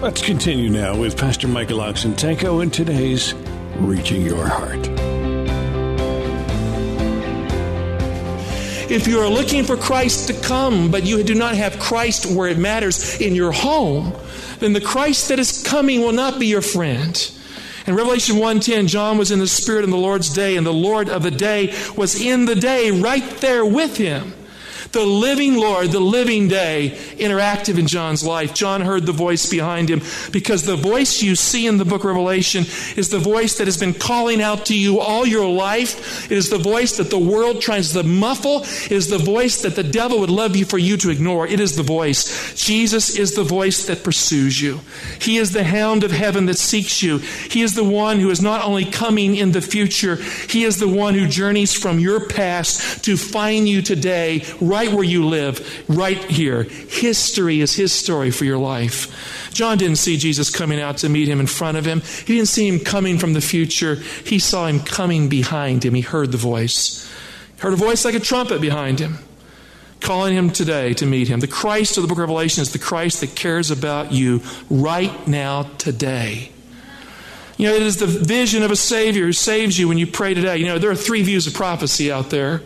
Let's 0.00 0.22
continue 0.22 0.70
now 0.70 0.96
with 0.96 1.18
Pastor 1.18 1.48
Michael 1.48 1.78
Oxentenko 1.78 2.62
in 2.62 2.70
today's 2.70 3.34
Reaching 3.78 4.24
Your 4.24 4.46
Heart. 4.46 4.86
If 8.88 9.08
you 9.08 9.18
are 9.18 9.28
looking 9.28 9.64
for 9.64 9.76
Christ 9.76 10.28
to 10.28 10.34
come, 10.34 10.92
but 10.92 11.02
you 11.04 11.24
do 11.24 11.34
not 11.34 11.56
have 11.56 11.80
Christ 11.80 12.26
where 12.26 12.46
it 12.46 12.58
matters 12.58 13.20
in 13.20 13.34
your 13.34 13.50
home, 13.50 14.14
then 14.60 14.72
the 14.72 14.80
Christ 14.80 15.30
that 15.30 15.40
is 15.40 15.64
coming 15.64 16.00
will 16.00 16.12
not 16.12 16.38
be 16.38 16.46
your 16.46 16.62
friend. 16.62 17.32
In 17.88 17.96
Revelation 17.96 18.36
1:10, 18.36 18.86
John 18.86 19.18
was 19.18 19.32
in 19.32 19.40
the 19.40 19.48
Spirit 19.48 19.82
in 19.82 19.90
the 19.90 19.96
Lord's 19.96 20.32
day, 20.32 20.56
and 20.56 20.64
the 20.64 20.72
Lord 20.72 21.08
of 21.08 21.24
the 21.24 21.32
day 21.32 21.74
was 21.96 22.20
in 22.20 22.44
the 22.44 22.54
day 22.54 22.92
right 22.92 23.40
there 23.40 23.66
with 23.66 23.96
him. 23.96 24.32
The 24.92 25.04
living 25.04 25.56
Lord, 25.56 25.90
the 25.90 26.00
living 26.00 26.48
day, 26.48 26.96
interactive 27.18 27.78
in 27.78 27.86
John's 27.86 28.24
life. 28.24 28.54
John 28.54 28.80
heard 28.80 29.04
the 29.04 29.12
voice 29.12 29.48
behind 29.48 29.90
him 29.90 30.00
because 30.32 30.64
the 30.64 30.76
voice 30.76 31.22
you 31.22 31.36
see 31.36 31.66
in 31.66 31.76
the 31.76 31.84
book 31.84 32.00
of 32.00 32.06
Revelation 32.06 32.64
is 32.96 33.10
the 33.10 33.18
voice 33.18 33.58
that 33.58 33.66
has 33.66 33.76
been 33.76 33.92
calling 33.92 34.40
out 34.40 34.66
to 34.66 34.78
you 34.78 35.00
all 35.00 35.26
your 35.26 35.48
life. 35.50 36.30
It 36.30 36.38
is 36.38 36.48
the 36.48 36.58
voice 36.58 36.96
that 36.96 37.10
the 37.10 37.18
world 37.18 37.60
tries 37.60 37.92
to 37.92 38.02
muffle. 38.02 38.62
It 38.62 38.92
is 38.92 39.08
the 39.08 39.18
voice 39.18 39.62
that 39.62 39.76
the 39.76 39.82
devil 39.82 40.20
would 40.20 40.30
love 40.30 40.56
you 40.56 40.64
for 40.64 40.78
you 40.78 40.96
to 40.98 41.10
ignore. 41.10 41.46
It 41.46 41.60
is 41.60 41.76
the 41.76 41.82
voice. 41.82 42.54
Jesus 42.54 43.16
is 43.18 43.34
the 43.34 43.44
voice 43.44 43.86
that 43.86 44.02
pursues 44.02 44.60
you. 44.60 44.80
He 45.20 45.36
is 45.36 45.52
the 45.52 45.64
hound 45.64 46.04
of 46.04 46.12
heaven 46.12 46.46
that 46.46 46.58
seeks 46.58 47.02
you. 47.02 47.18
He 47.18 47.62
is 47.62 47.74
the 47.74 47.84
one 47.84 48.20
who 48.20 48.30
is 48.30 48.40
not 48.40 48.64
only 48.64 48.84
coming 48.84 49.36
in 49.36 49.52
the 49.52 49.60
future, 49.60 50.16
he 50.16 50.64
is 50.64 50.78
the 50.78 50.88
one 50.88 51.14
who 51.14 51.26
journeys 51.26 51.74
from 51.74 51.98
your 51.98 52.26
past 52.26 53.04
to 53.04 53.16
find 53.16 53.68
you 53.68 53.82
today, 53.82 54.44
right 54.60 54.77
right 54.78 54.92
where 54.92 55.04
you 55.04 55.26
live, 55.26 55.84
right 55.88 56.22
here. 56.30 56.62
History 56.62 57.60
is 57.60 57.74
his 57.74 57.92
story 57.92 58.30
for 58.30 58.44
your 58.44 58.58
life. 58.58 59.50
John 59.52 59.76
didn't 59.76 59.96
see 59.96 60.16
Jesus 60.16 60.50
coming 60.50 60.80
out 60.80 60.98
to 60.98 61.08
meet 61.08 61.26
him 61.26 61.40
in 61.40 61.48
front 61.48 61.76
of 61.76 61.84
him. 61.84 62.00
He 62.00 62.36
didn't 62.36 62.46
see 62.46 62.68
him 62.68 62.78
coming 62.78 63.18
from 63.18 63.32
the 63.32 63.40
future. 63.40 63.96
He 63.96 64.38
saw 64.38 64.68
him 64.68 64.78
coming 64.78 65.28
behind 65.28 65.84
him. 65.84 65.94
He 65.94 66.00
heard 66.00 66.30
the 66.30 66.38
voice. 66.38 67.10
He 67.56 67.62
heard 67.62 67.72
a 67.72 67.76
voice 67.76 68.04
like 68.04 68.14
a 68.14 68.20
trumpet 68.20 68.60
behind 68.60 69.00
him, 69.00 69.18
calling 70.00 70.36
him 70.36 70.50
today 70.50 70.94
to 70.94 71.06
meet 71.06 71.26
him. 71.26 71.40
The 71.40 71.48
Christ 71.48 71.96
of 71.96 72.02
the 72.02 72.08
book 72.08 72.18
of 72.18 72.28
Revelation 72.28 72.62
is 72.62 72.72
the 72.72 72.78
Christ 72.78 73.20
that 73.20 73.34
cares 73.34 73.72
about 73.72 74.12
you 74.12 74.42
right 74.70 75.26
now, 75.26 75.64
today. 75.78 76.52
You 77.56 77.66
know, 77.66 77.74
it 77.74 77.82
is 77.82 77.96
the 77.96 78.06
vision 78.06 78.62
of 78.62 78.70
a 78.70 78.76
Savior 78.76 79.24
who 79.24 79.32
saves 79.32 79.76
you 79.76 79.88
when 79.88 79.98
you 79.98 80.06
pray 80.06 80.34
today. 80.34 80.58
You 80.58 80.66
know, 80.66 80.78
there 80.78 80.92
are 80.92 80.94
three 80.94 81.24
views 81.24 81.48
of 81.48 81.54
prophecy 81.54 82.12
out 82.12 82.30
there. 82.30 82.62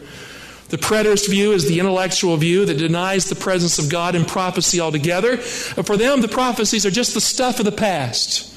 The 0.73 0.79
preterist 0.79 1.29
view 1.29 1.53
is 1.53 1.69
the 1.69 1.79
intellectual 1.81 2.35
view 2.39 2.65
that 2.65 2.79
denies 2.79 3.27
the 3.27 3.35
presence 3.35 3.79
of 3.79 3.91
God 3.91 4.15
in 4.15 4.25
prophecy 4.25 4.81
altogether. 4.81 5.37
For 5.37 5.99
them, 5.99 6.23
the 6.23 6.29
prophecies 6.29 6.87
are 6.87 6.91
just 6.91 7.13
the 7.13 7.21
stuff 7.21 7.59
of 7.59 7.67
the 7.67 7.73
past. 7.73 8.49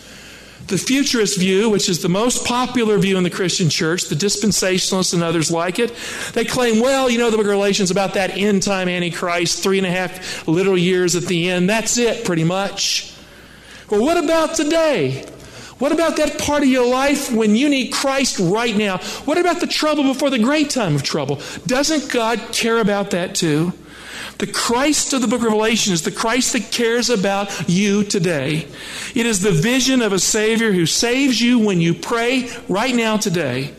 The 0.67 0.77
futurist 0.77 1.37
view, 1.37 1.69
which 1.69 1.89
is 1.89 2.01
the 2.01 2.07
most 2.07 2.45
popular 2.45 2.97
view 2.99 3.17
in 3.17 3.25
the 3.25 3.29
Christian 3.29 3.69
church, 3.69 4.05
the 4.05 4.15
dispensationalists 4.15 5.13
and 5.13 5.23
others 5.23 5.51
like 5.51 5.77
it, 5.77 5.93
they 6.31 6.45
claim, 6.45 6.79
well, 6.79 7.09
you 7.09 7.17
know, 7.17 7.29
the 7.29 7.35
book 7.35 7.47
of 7.47 7.51
Galatians 7.51 7.91
about 7.91 8.13
that 8.13 8.37
end 8.37 8.63
time 8.63 8.87
Antichrist, 8.87 9.61
three 9.61 9.77
and 9.77 9.85
a 9.85 9.91
half 9.91 10.47
little 10.47 10.77
years 10.77 11.17
at 11.17 11.23
the 11.23 11.49
end. 11.49 11.69
That's 11.69 11.97
it, 11.97 12.23
pretty 12.23 12.45
much. 12.45 13.13
Well, 13.89 14.01
what 14.01 14.23
about 14.23 14.55
today? 14.55 15.25
What 15.77 15.91
about 15.91 16.15
that 16.17 16.39
part 16.39 16.63
of 16.63 16.69
your 16.69 16.87
life 16.87 17.31
when 17.31 17.55
you 17.55 17.67
need 17.67 17.91
Christ 17.91 18.39
right 18.39 18.75
now? 18.75 18.99
What 19.25 19.37
about 19.37 19.59
the 19.59 19.67
trouble 19.67 20.03
before 20.03 20.29
the 20.29 20.39
great 20.39 20.69
time 20.69 20.95
of 20.95 21.03
trouble? 21.03 21.41
Doesn't 21.67 22.11
God 22.11 22.39
care 22.53 22.79
about 22.79 23.11
that 23.11 23.35
too? 23.35 23.73
The 24.37 24.47
Christ 24.47 25.13
of 25.13 25.21
the 25.21 25.27
book 25.27 25.39
of 25.39 25.45
Revelation 25.45 25.93
is 25.93 26.01
the 26.01 26.11
Christ 26.11 26.53
that 26.53 26.71
cares 26.71 27.09
about 27.09 27.69
you 27.69 28.03
today. 28.03 28.67
It 29.13 29.25
is 29.25 29.41
the 29.41 29.51
vision 29.51 30.01
of 30.01 30.13
a 30.13 30.19
Savior 30.19 30.71
who 30.71 30.85
saves 30.85 31.41
you 31.41 31.59
when 31.59 31.79
you 31.79 31.93
pray 31.93 32.49
right 32.67 32.93
now 32.93 33.17
today. 33.17 33.73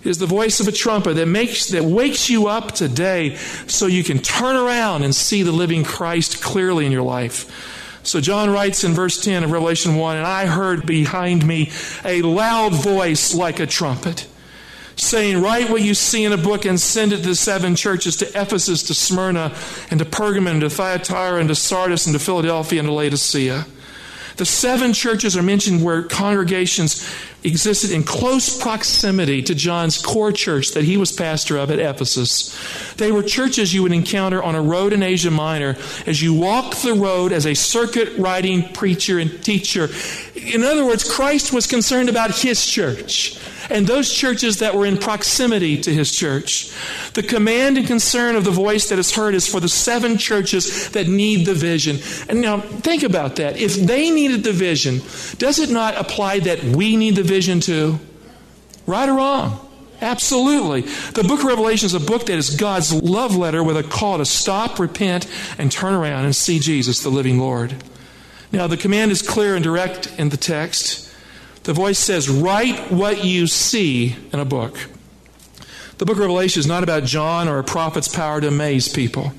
It 0.00 0.10
is 0.10 0.18
the 0.18 0.26
voice 0.26 0.60
of 0.60 0.68
a 0.68 0.72
trumpet 0.72 1.14
that 1.14 1.26
makes 1.26 1.70
that 1.70 1.84
wakes 1.84 2.30
you 2.30 2.46
up 2.46 2.72
today 2.72 3.34
so 3.66 3.86
you 3.86 4.04
can 4.04 4.18
turn 4.20 4.54
around 4.54 5.02
and 5.02 5.12
see 5.14 5.42
the 5.42 5.50
living 5.50 5.82
Christ 5.82 6.42
clearly 6.42 6.86
in 6.86 6.92
your 6.92 7.02
life. 7.02 7.84
So 8.06 8.20
John 8.20 8.50
writes 8.50 8.84
in 8.84 8.92
verse 8.92 9.20
10 9.20 9.42
of 9.42 9.50
Revelation 9.50 9.96
1 9.96 10.16
And 10.16 10.26
I 10.26 10.46
heard 10.46 10.86
behind 10.86 11.44
me 11.44 11.72
a 12.04 12.22
loud 12.22 12.72
voice 12.72 13.34
like 13.34 13.58
a 13.58 13.66
trumpet, 13.66 14.28
saying, 14.94 15.42
Write 15.42 15.70
what 15.70 15.82
you 15.82 15.92
see 15.92 16.22
in 16.22 16.32
a 16.32 16.36
book 16.36 16.64
and 16.64 16.80
send 16.80 17.12
it 17.12 17.18
to 17.18 17.28
the 17.30 17.34
seven 17.34 17.74
churches 17.74 18.16
to 18.18 18.26
Ephesus, 18.40 18.84
to 18.84 18.94
Smyrna, 18.94 19.52
and 19.90 19.98
to 19.98 20.04
Pergamon, 20.04 20.52
and 20.52 20.60
to 20.60 20.70
Thyatira, 20.70 21.40
and 21.40 21.48
to 21.48 21.56
Sardis, 21.56 22.06
and 22.06 22.14
to 22.14 22.20
Philadelphia, 22.20 22.78
and 22.78 22.88
to 22.88 22.92
Laodicea. 22.92 23.66
The 24.36 24.44
seven 24.44 24.92
churches 24.92 25.36
are 25.36 25.42
mentioned 25.42 25.82
where 25.82 26.02
congregations 26.02 27.08
existed 27.42 27.90
in 27.90 28.02
close 28.02 28.60
proximity 28.60 29.40
to 29.42 29.54
John's 29.54 30.00
core 30.02 30.32
church 30.32 30.72
that 30.72 30.84
he 30.84 30.96
was 30.96 31.12
pastor 31.12 31.56
of 31.56 31.70
at 31.70 31.78
Ephesus. 31.78 32.54
They 32.94 33.12
were 33.12 33.22
churches 33.22 33.72
you 33.72 33.82
would 33.82 33.92
encounter 33.92 34.42
on 34.42 34.54
a 34.54 34.60
road 34.60 34.92
in 34.92 35.02
Asia 35.02 35.30
Minor 35.30 35.76
as 36.06 36.20
you 36.20 36.34
walk 36.34 36.74
the 36.76 36.94
road 36.94 37.32
as 37.32 37.46
a 37.46 37.54
circuit 37.54 38.18
riding 38.18 38.72
preacher 38.74 39.18
and 39.18 39.42
teacher. 39.42 39.88
In 40.34 40.64
other 40.64 40.84
words, 40.84 41.10
Christ 41.10 41.52
was 41.52 41.66
concerned 41.66 42.08
about 42.08 42.36
his 42.36 42.64
church 42.66 43.38
and 43.70 43.86
those 43.86 44.12
churches 44.12 44.58
that 44.58 44.74
were 44.74 44.86
in 44.86 44.98
proximity 44.98 45.80
to 45.82 45.92
his 45.92 46.12
church. 46.12 46.72
The 47.14 47.22
command 47.22 47.78
and 47.78 47.86
concern 47.86 48.36
of 48.36 48.44
the 48.44 48.50
voice 48.50 48.88
that 48.88 48.98
is 48.98 49.14
heard 49.14 49.34
is 49.34 49.46
for 49.46 49.60
the 49.60 49.68
seven 49.68 50.18
churches 50.18 50.90
that 50.90 51.08
need 51.08 51.46
the 51.46 51.54
vision. 51.54 51.98
And 52.28 52.40
now 52.40 52.60
think 52.60 53.02
about 53.02 53.36
that. 53.36 53.56
If 53.56 53.74
they 53.74 54.10
needed 54.10 54.44
the 54.44 54.52
vision, 54.52 55.00
does 55.38 55.58
it 55.58 55.70
not 55.70 55.96
apply 55.96 56.40
that 56.40 56.62
we 56.62 56.96
need 56.96 57.16
the 57.16 57.22
vision 57.22 57.60
too? 57.60 57.98
Right 58.86 59.08
or 59.08 59.14
wrong? 59.14 59.62
Absolutely. 60.00 60.82
The 60.82 61.24
book 61.24 61.40
of 61.40 61.46
Revelation 61.46 61.86
is 61.86 61.94
a 61.94 62.00
book 62.00 62.26
that 62.26 62.36
is 62.36 62.56
God's 62.56 62.92
love 62.92 63.34
letter 63.34 63.62
with 63.62 63.76
a 63.76 63.82
call 63.82 64.18
to 64.18 64.24
stop, 64.24 64.78
repent, 64.78 65.26
and 65.58 65.72
turn 65.72 65.94
around 65.94 66.26
and 66.26 66.36
see 66.36 66.58
Jesus, 66.58 67.02
the 67.02 67.08
living 67.08 67.38
Lord. 67.38 67.74
Now, 68.52 68.66
the 68.66 68.76
command 68.76 69.10
is 69.10 69.22
clear 69.22 69.54
and 69.54 69.64
direct 69.64 70.18
in 70.18 70.28
the 70.28 70.36
text. 70.36 71.05
The 71.66 71.72
voice 71.72 71.98
says, 71.98 72.28
Write 72.28 72.92
what 72.92 73.24
you 73.24 73.48
see 73.48 74.14
in 74.32 74.38
a 74.38 74.44
book. 74.44 74.78
The 75.98 76.06
book 76.06 76.14
of 76.14 76.20
Revelation 76.20 76.60
is 76.60 76.66
not 76.68 76.84
about 76.84 77.02
John 77.02 77.48
or 77.48 77.58
a 77.58 77.64
prophet's 77.64 78.06
power 78.06 78.40
to 78.40 78.46
amaze 78.46 78.88
people. 78.88 79.32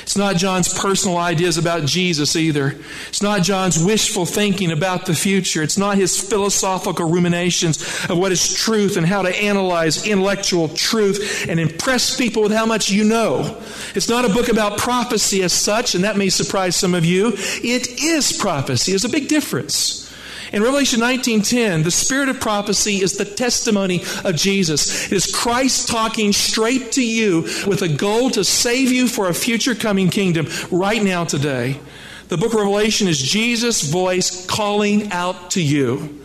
It's 0.00 0.16
not 0.16 0.36
John's 0.36 0.72
personal 0.72 1.18
ideas 1.18 1.58
about 1.58 1.84
Jesus 1.84 2.34
either. 2.34 2.76
It's 3.08 3.20
not 3.20 3.42
John's 3.42 3.84
wishful 3.84 4.24
thinking 4.24 4.72
about 4.72 5.04
the 5.04 5.14
future. 5.14 5.62
It's 5.62 5.76
not 5.76 5.98
his 5.98 6.18
philosophical 6.18 7.10
ruminations 7.10 7.82
of 8.08 8.16
what 8.16 8.32
is 8.32 8.54
truth 8.54 8.96
and 8.96 9.06
how 9.06 9.20
to 9.20 9.36
analyze 9.36 10.06
intellectual 10.06 10.68
truth 10.68 11.44
and 11.46 11.60
impress 11.60 12.16
people 12.16 12.42
with 12.42 12.52
how 12.52 12.64
much 12.64 12.88
you 12.88 13.04
know. 13.04 13.60
It's 13.94 14.08
not 14.08 14.24
a 14.24 14.32
book 14.32 14.48
about 14.48 14.78
prophecy 14.78 15.42
as 15.42 15.52
such, 15.52 15.94
and 15.94 16.04
that 16.04 16.16
may 16.16 16.30
surprise 16.30 16.74
some 16.74 16.94
of 16.94 17.04
you. 17.04 17.34
It 17.36 18.02
is 18.02 18.32
prophecy. 18.32 18.92
There's 18.92 19.04
a 19.04 19.10
big 19.10 19.28
difference. 19.28 20.05
In 20.52 20.62
Revelation 20.62 21.00
19:10, 21.00 21.82
the 21.82 21.90
spirit 21.90 22.28
of 22.28 22.38
prophecy 22.40 23.02
is 23.02 23.14
the 23.14 23.24
testimony 23.24 24.02
of 24.24 24.36
Jesus. 24.36 25.06
It 25.06 25.12
is 25.12 25.26
Christ 25.26 25.88
talking 25.88 26.32
straight 26.32 26.92
to 26.92 27.04
you 27.04 27.42
with 27.66 27.82
a 27.82 27.88
goal 27.88 28.30
to 28.30 28.44
save 28.44 28.92
you 28.92 29.08
for 29.08 29.28
a 29.28 29.34
future 29.34 29.74
coming 29.74 30.08
kingdom 30.08 30.46
right 30.70 31.02
now 31.02 31.24
today. 31.24 31.80
The 32.28 32.36
book 32.36 32.52
of 32.52 32.60
Revelation 32.60 33.08
is 33.08 33.20
Jesus' 33.20 33.82
voice 33.82 34.46
calling 34.46 35.12
out 35.12 35.50
to 35.52 35.62
you. 35.62 36.20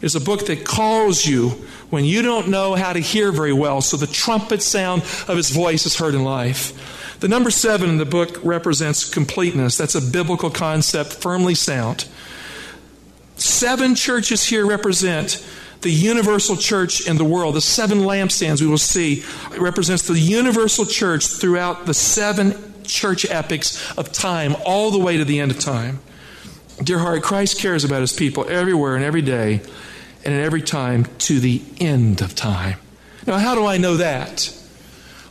It's 0.00 0.14
a 0.14 0.20
book 0.20 0.46
that 0.46 0.64
calls 0.64 1.26
you 1.26 1.50
when 1.90 2.04
you 2.04 2.22
don't 2.22 2.48
know 2.48 2.74
how 2.74 2.92
to 2.92 3.00
hear 3.00 3.32
very 3.32 3.52
well, 3.52 3.80
so 3.80 3.96
the 3.96 4.06
trumpet 4.06 4.62
sound 4.62 5.02
of 5.26 5.36
his 5.36 5.50
voice 5.50 5.86
is 5.86 5.96
heard 5.96 6.14
in 6.14 6.22
life. 6.22 7.16
The 7.20 7.28
number 7.28 7.50
seven 7.50 7.90
in 7.90 7.98
the 7.98 8.04
book 8.04 8.38
represents 8.44 9.08
completeness. 9.08 9.76
That's 9.76 9.94
a 9.94 10.02
biblical 10.02 10.50
concept, 10.50 11.14
firmly 11.14 11.54
sound. 11.54 12.04
Seven 13.38 13.94
churches 13.94 14.44
here 14.44 14.66
represent 14.66 15.44
the 15.80 15.90
universal 15.90 16.56
church 16.56 17.06
in 17.06 17.16
the 17.16 17.24
world. 17.24 17.54
The 17.54 17.60
seven 17.60 18.00
lampstands 18.00 18.60
we 18.60 18.66
will 18.66 18.78
see 18.78 19.24
represents 19.56 20.06
the 20.06 20.18
universal 20.18 20.84
church 20.84 21.26
throughout 21.26 21.86
the 21.86 21.94
seven 21.94 22.82
church 22.82 23.24
epics 23.30 23.96
of 23.96 24.12
time, 24.12 24.56
all 24.64 24.90
the 24.90 24.98
way 24.98 25.16
to 25.18 25.24
the 25.24 25.38
end 25.40 25.52
of 25.52 25.60
time. 25.60 26.00
Dear 26.82 26.98
heart, 26.98 27.22
Christ 27.22 27.60
cares 27.60 27.84
about 27.84 28.00
his 28.00 28.12
people 28.12 28.48
everywhere 28.48 28.96
and 28.96 29.04
every 29.04 29.22
day 29.22 29.60
and 30.24 30.34
at 30.34 30.40
every 30.40 30.62
time 30.62 31.06
to 31.18 31.38
the 31.38 31.62
end 31.80 32.20
of 32.20 32.34
time. 32.34 32.78
Now, 33.26 33.38
how 33.38 33.54
do 33.54 33.66
I 33.66 33.78
know 33.78 33.96
that? 33.98 34.54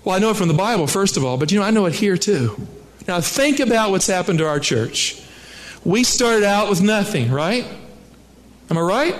Well, 0.04 0.16
I 0.16 0.20
know 0.20 0.30
it 0.30 0.38
from 0.38 0.48
the 0.48 0.54
Bible, 0.54 0.88
first 0.88 1.18
of 1.18 1.26
all, 1.26 1.38
but 1.38 1.52
you 1.52 1.60
know, 1.60 1.66
I 1.66 1.72
know 1.72 1.86
it 1.86 1.94
here 1.94 2.16
too. 2.16 2.68
Now, 3.08 3.20
think 3.20 3.60
about 3.60 3.92
what's 3.92 4.08
happened 4.08 4.40
to 4.40 4.48
our 4.48 4.60
church. 4.60 5.22
We 5.84 6.04
started 6.04 6.44
out 6.44 6.70
with 6.70 6.82
nothing, 6.82 7.32
right? 7.32 7.66
Am 8.70 8.78
I 8.78 8.82
right? 8.82 9.16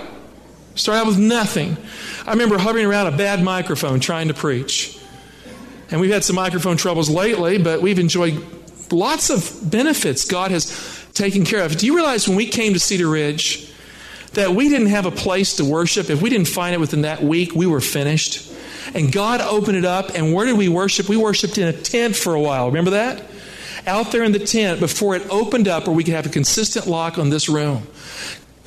Start 0.74 0.98
out 0.98 1.06
with 1.06 1.18
nothing. 1.18 1.76
I 2.26 2.32
remember 2.32 2.58
hovering 2.58 2.86
around 2.86 3.06
a 3.12 3.16
bad 3.16 3.42
microphone 3.42 3.98
trying 4.00 4.28
to 4.28 4.34
preach. 4.34 4.98
And 5.90 6.00
we've 6.00 6.12
had 6.12 6.22
some 6.22 6.36
microphone 6.36 6.76
troubles 6.76 7.08
lately, 7.08 7.58
but 7.58 7.80
we've 7.80 7.98
enjoyed 7.98 8.44
lots 8.92 9.30
of 9.30 9.70
benefits 9.70 10.24
God 10.24 10.50
has 10.50 11.06
taken 11.14 11.44
care 11.44 11.64
of. 11.64 11.76
Do 11.76 11.86
you 11.86 11.96
realize 11.96 12.28
when 12.28 12.36
we 12.36 12.46
came 12.46 12.74
to 12.74 12.78
Cedar 12.78 13.08
Ridge 13.08 13.72
that 14.34 14.50
we 14.50 14.68
didn't 14.68 14.88
have 14.88 15.06
a 15.06 15.10
place 15.10 15.56
to 15.56 15.64
worship? 15.64 16.10
If 16.10 16.20
we 16.20 16.30
didn't 16.30 16.48
find 16.48 16.74
it 16.74 16.80
within 16.80 17.02
that 17.02 17.22
week, 17.22 17.54
we 17.54 17.66
were 17.66 17.80
finished. 17.80 18.52
And 18.94 19.12
God 19.12 19.40
opened 19.40 19.76
it 19.76 19.84
up, 19.84 20.10
and 20.14 20.32
where 20.32 20.46
did 20.46 20.56
we 20.56 20.68
worship? 20.68 21.08
We 21.08 21.16
worshiped 21.16 21.58
in 21.58 21.68
a 21.68 21.72
tent 21.72 22.16
for 22.16 22.34
a 22.34 22.40
while. 22.40 22.66
Remember 22.66 22.90
that? 22.90 23.22
Out 23.86 24.12
there 24.12 24.22
in 24.22 24.32
the 24.32 24.38
tent 24.38 24.80
before 24.80 25.16
it 25.16 25.22
opened 25.30 25.68
up 25.68 25.86
where 25.86 25.96
we 25.96 26.04
could 26.04 26.14
have 26.14 26.26
a 26.26 26.30
consistent 26.30 26.86
lock 26.86 27.18
on 27.18 27.30
this 27.30 27.48
room. 27.48 27.86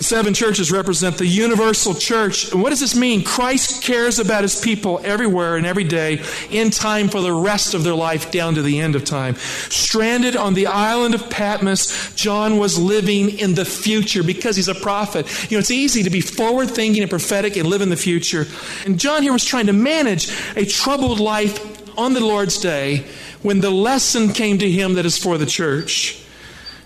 Seven 0.02 0.34
churches 0.34 0.72
represent 0.72 1.20
the 1.20 1.28
universal 1.28 1.94
church. 1.94 2.52
And 2.52 2.62
what 2.62 2.72
does 2.72 2.80
this 2.80 2.96
mean? 2.96 3.24
Christ 3.24 3.84
cares 3.84 4.18
about 4.18 4.42
his 4.42 4.60
people 4.60 5.00
everywhere 5.04 5.58
and 5.58 5.66
every 5.66 5.84
day 5.84 6.24
in 6.50 6.72
time 6.72 7.08
for 7.08 7.22
the 7.22 7.32
rest 7.32 7.76
of 7.76 7.84
their 7.84 7.94
life 7.94 8.32
down 8.32 8.56
to 8.56 8.64
the 8.64 8.80
end 8.80 8.96
of 8.96 9.06
time. 9.06 9.36
Stranded 9.36 10.36
on 10.36 10.56
the 10.56 10.66
island 10.66 11.14
of 11.14 11.30
Patmos, 11.30 12.16
John 12.16 12.58
was 12.58 12.80
living 12.80 13.38
in 13.38 13.54
the 13.54 13.64
future 13.64 14.24
because 14.24 14.56
he's 14.56 14.68
a 14.68 14.76
prophet. 14.76 15.28
You 15.52 15.58
know, 15.58 15.60
it's 15.60 15.70
easy 15.70 16.02
to 16.02 16.10
be 16.10 16.22
forward 16.22 16.72
thinking 16.72 17.04
and 17.04 17.10
prophetic 17.10 17.56
and 17.56 17.70
live 17.70 17.82
in 17.82 17.90
the 17.90 17.96
future. 17.96 18.48
And 18.86 19.00
John 19.00 19.22
here 19.22 19.34
was 19.34 19.46
trying 19.46 19.68
to 19.68 19.74
manage 19.74 20.32
a 20.56 20.66
troubled 20.66 21.20
life 21.20 21.98
on 21.98 22.14
the 22.14 22.22
Lord's 22.22 22.58
day 22.58 23.06
when 23.44 23.60
the 23.60 23.70
lesson 23.70 24.34
came 24.34 24.58
to 24.58 24.70
him 24.70 24.96
that 24.96 25.06
is 25.06 25.18
for 25.18 25.38
the 25.38 25.46
church. 25.46 26.21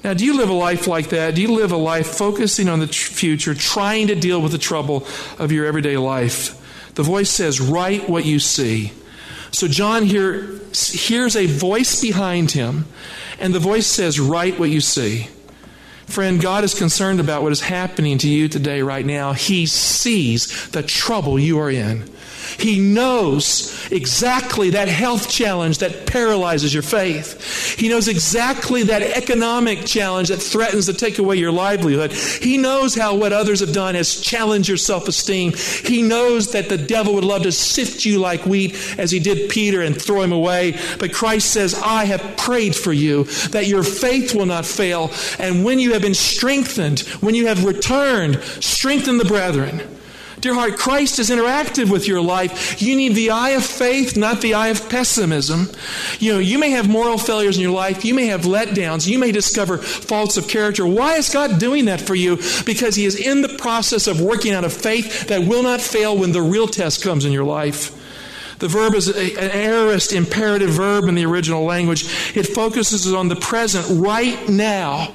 Now, 0.05 0.13
do 0.13 0.23
you 0.23 0.37
live 0.37 0.51
a 0.51 0.53
life 0.53 0.85
like 0.85 1.09
that? 1.09 1.33
Do 1.33 1.41
you 1.41 1.47
live 1.47 1.71
a 1.71 1.77
life 1.77 2.05
focusing 2.05 2.69
on 2.69 2.77
the 2.77 2.85
tr- 2.85 3.11
future, 3.11 3.55
trying 3.55 4.05
to 4.09 4.13
deal 4.13 4.39
with 4.39 4.51
the 4.51 4.59
trouble 4.59 5.07
of 5.39 5.51
your 5.51 5.65
everyday 5.65 5.97
life? 5.97 6.61
The 6.93 7.01
voice 7.01 7.31
says, 7.31 7.59
Write 7.59 8.07
what 8.07 8.23
you 8.23 8.37
see. 8.37 8.91
So, 9.49 9.67
John 9.67 10.03
here 10.03 10.59
hears 10.75 11.35
a 11.35 11.47
voice 11.47 11.99
behind 11.99 12.51
him, 12.51 12.85
and 13.39 13.51
the 13.51 13.59
voice 13.59 13.87
says, 13.87 14.19
Write 14.19 14.59
what 14.59 14.69
you 14.69 14.79
see. 14.79 15.27
Friend, 16.05 16.39
God 16.39 16.63
is 16.63 16.75
concerned 16.75 17.19
about 17.19 17.41
what 17.41 17.51
is 17.51 17.61
happening 17.61 18.19
to 18.19 18.29
you 18.29 18.47
today, 18.47 18.83
right 18.83 19.07
now. 19.07 19.33
He 19.33 19.65
sees 19.65 20.69
the 20.69 20.83
trouble 20.83 21.39
you 21.39 21.57
are 21.57 21.71
in. 21.71 22.07
He 22.57 22.79
knows 22.79 23.89
exactly 23.91 24.71
that 24.71 24.87
health 24.87 25.29
challenge 25.29 25.79
that 25.79 26.05
paralyzes 26.05 26.73
your 26.73 26.83
faith. 26.83 27.77
He 27.77 27.89
knows 27.89 28.07
exactly 28.07 28.83
that 28.83 29.01
economic 29.01 29.85
challenge 29.85 30.29
that 30.29 30.37
threatens 30.37 30.85
to 30.87 30.93
take 30.93 31.19
away 31.19 31.35
your 31.35 31.51
livelihood. 31.51 32.11
He 32.13 32.57
knows 32.57 32.95
how 32.95 33.15
what 33.15 33.33
others 33.33 33.59
have 33.59 33.73
done 33.73 33.95
has 33.95 34.19
challenged 34.19 34.67
your 34.67 34.77
self 34.77 35.07
esteem. 35.07 35.53
He 35.53 36.01
knows 36.01 36.51
that 36.53 36.69
the 36.69 36.77
devil 36.77 37.13
would 37.15 37.25
love 37.25 37.43
to 37.43 37.51
sift 37.51 38.05
you 38.05 38.19
like 38.19 38.45
wheat 38.45 38.75
as 38.97 39.11
he 39.11 39.19
did 39.19 39.49
Peter 39.49 39.81
and 39.81 39.99
throw 39.99 40.21
him 40.21 40.31
away. 40.31 40.77
But 40.99 41.13
Christ 41.13 41.51
says, 41.51 41.79
I 41.83 42.05
have 42.05 42.37
prayed 42.37 42.75
for 42.75 42.93
you 42.93 43.25
that 43.51 43.67
your 43.67 43.83
faith 43.83 44.33
will 44.33 44.45
not 44.45 44.65
fail. 44.65 45.11
And 45.39 45.63
when 45.63 45.79
you 45.79 45.93
have 45.93 46.01
been 46.01 46.13
strengthened, 46.13 47.01
when 47.21 47.35
you 47.35 47.47
have 47.47 47.65
returned, 47.65 48.41
strengthen 48.59 49.17
the 49.17 49.25
brethren. 49.25 49.81
Dear 50.45 50.53
heart, 50.53 50.77
Christ 50.77 51.17
is 51.17 51.31
interactive 51.31 51.89
with 51.89 52.07
your 52.07 52.21
life. 52.21 52.79
You 52.79 52.95
need 52.95 53.15
the 53.15 53.31
eye 53.31 53.49
of 53.57 53.65
faith, 53.65 54.15
not 54.15 54.41
the 54.41 54.53
eye 54.53 54.67
of 54.67 54.89
pessimism. 54.89 55.71
You 56.19 56.33
know, 56.33 56.37
you 56.37 56.59
may 56.59 56.69
have 56.69 56.87
moral 56.87 57.17
failures 57.17 57.57
in 57.57 57.63
your 57.63 57.71
life. 57.71 58.05
You 58.05 58.13
may 58.13 58.27
have 58.27 58.41
letdowns. 58.41 59.07
You 59.07 59.17
may 59.17 59.31
discover 59.31 59.79
faults 59.79 60.37
of 60.37 60.47
character. 60.47 60.85
Why 60.85 61.15
is 61.15 61.29
God 61.33 61.59
doing 61.59 61.85
that 61.85 61.99
for 61.99 62.13
you? 62.13 62.37
Because 62.63 62.93
He 62.93 63.05
is 63.05 63.15
in 63.15 63.41
the 63.41 63.57
process 63.57 64.05
of 64.05 64.21
working 64.21 64.53
out 64.53 64.63
a 64.63 64.69
faith 64.69 65.29
that 65.29 65.47
will 65.47 65.63
not 65.63 65.81
fail 65.81 66.15
when 66.15 66.31
the 66.31 66.43
real 66.43 66.67
test 66.67 67.01
comes 67.01 67.25
in 67.25 67.31
your 67.31 67.43
life. 67.43 67.99
The 68.59 68.67
verb 68.67 68.93
is 68.93 69.07
an 69.07 69.49
aorist 69.51 70.13
imperative 70.13 70.69
verb 70.69 71.05
in 71.05 71.15
the 71.15 71.25
original 71.25 71.63
language. 71.63 72.03
It 72.37 72.43
focuses 72.43 73.11
on 73.11 73.29
the 73.29 73.35
present 73.35 73.99
right 73.99 74.47
now. 74.47 75.11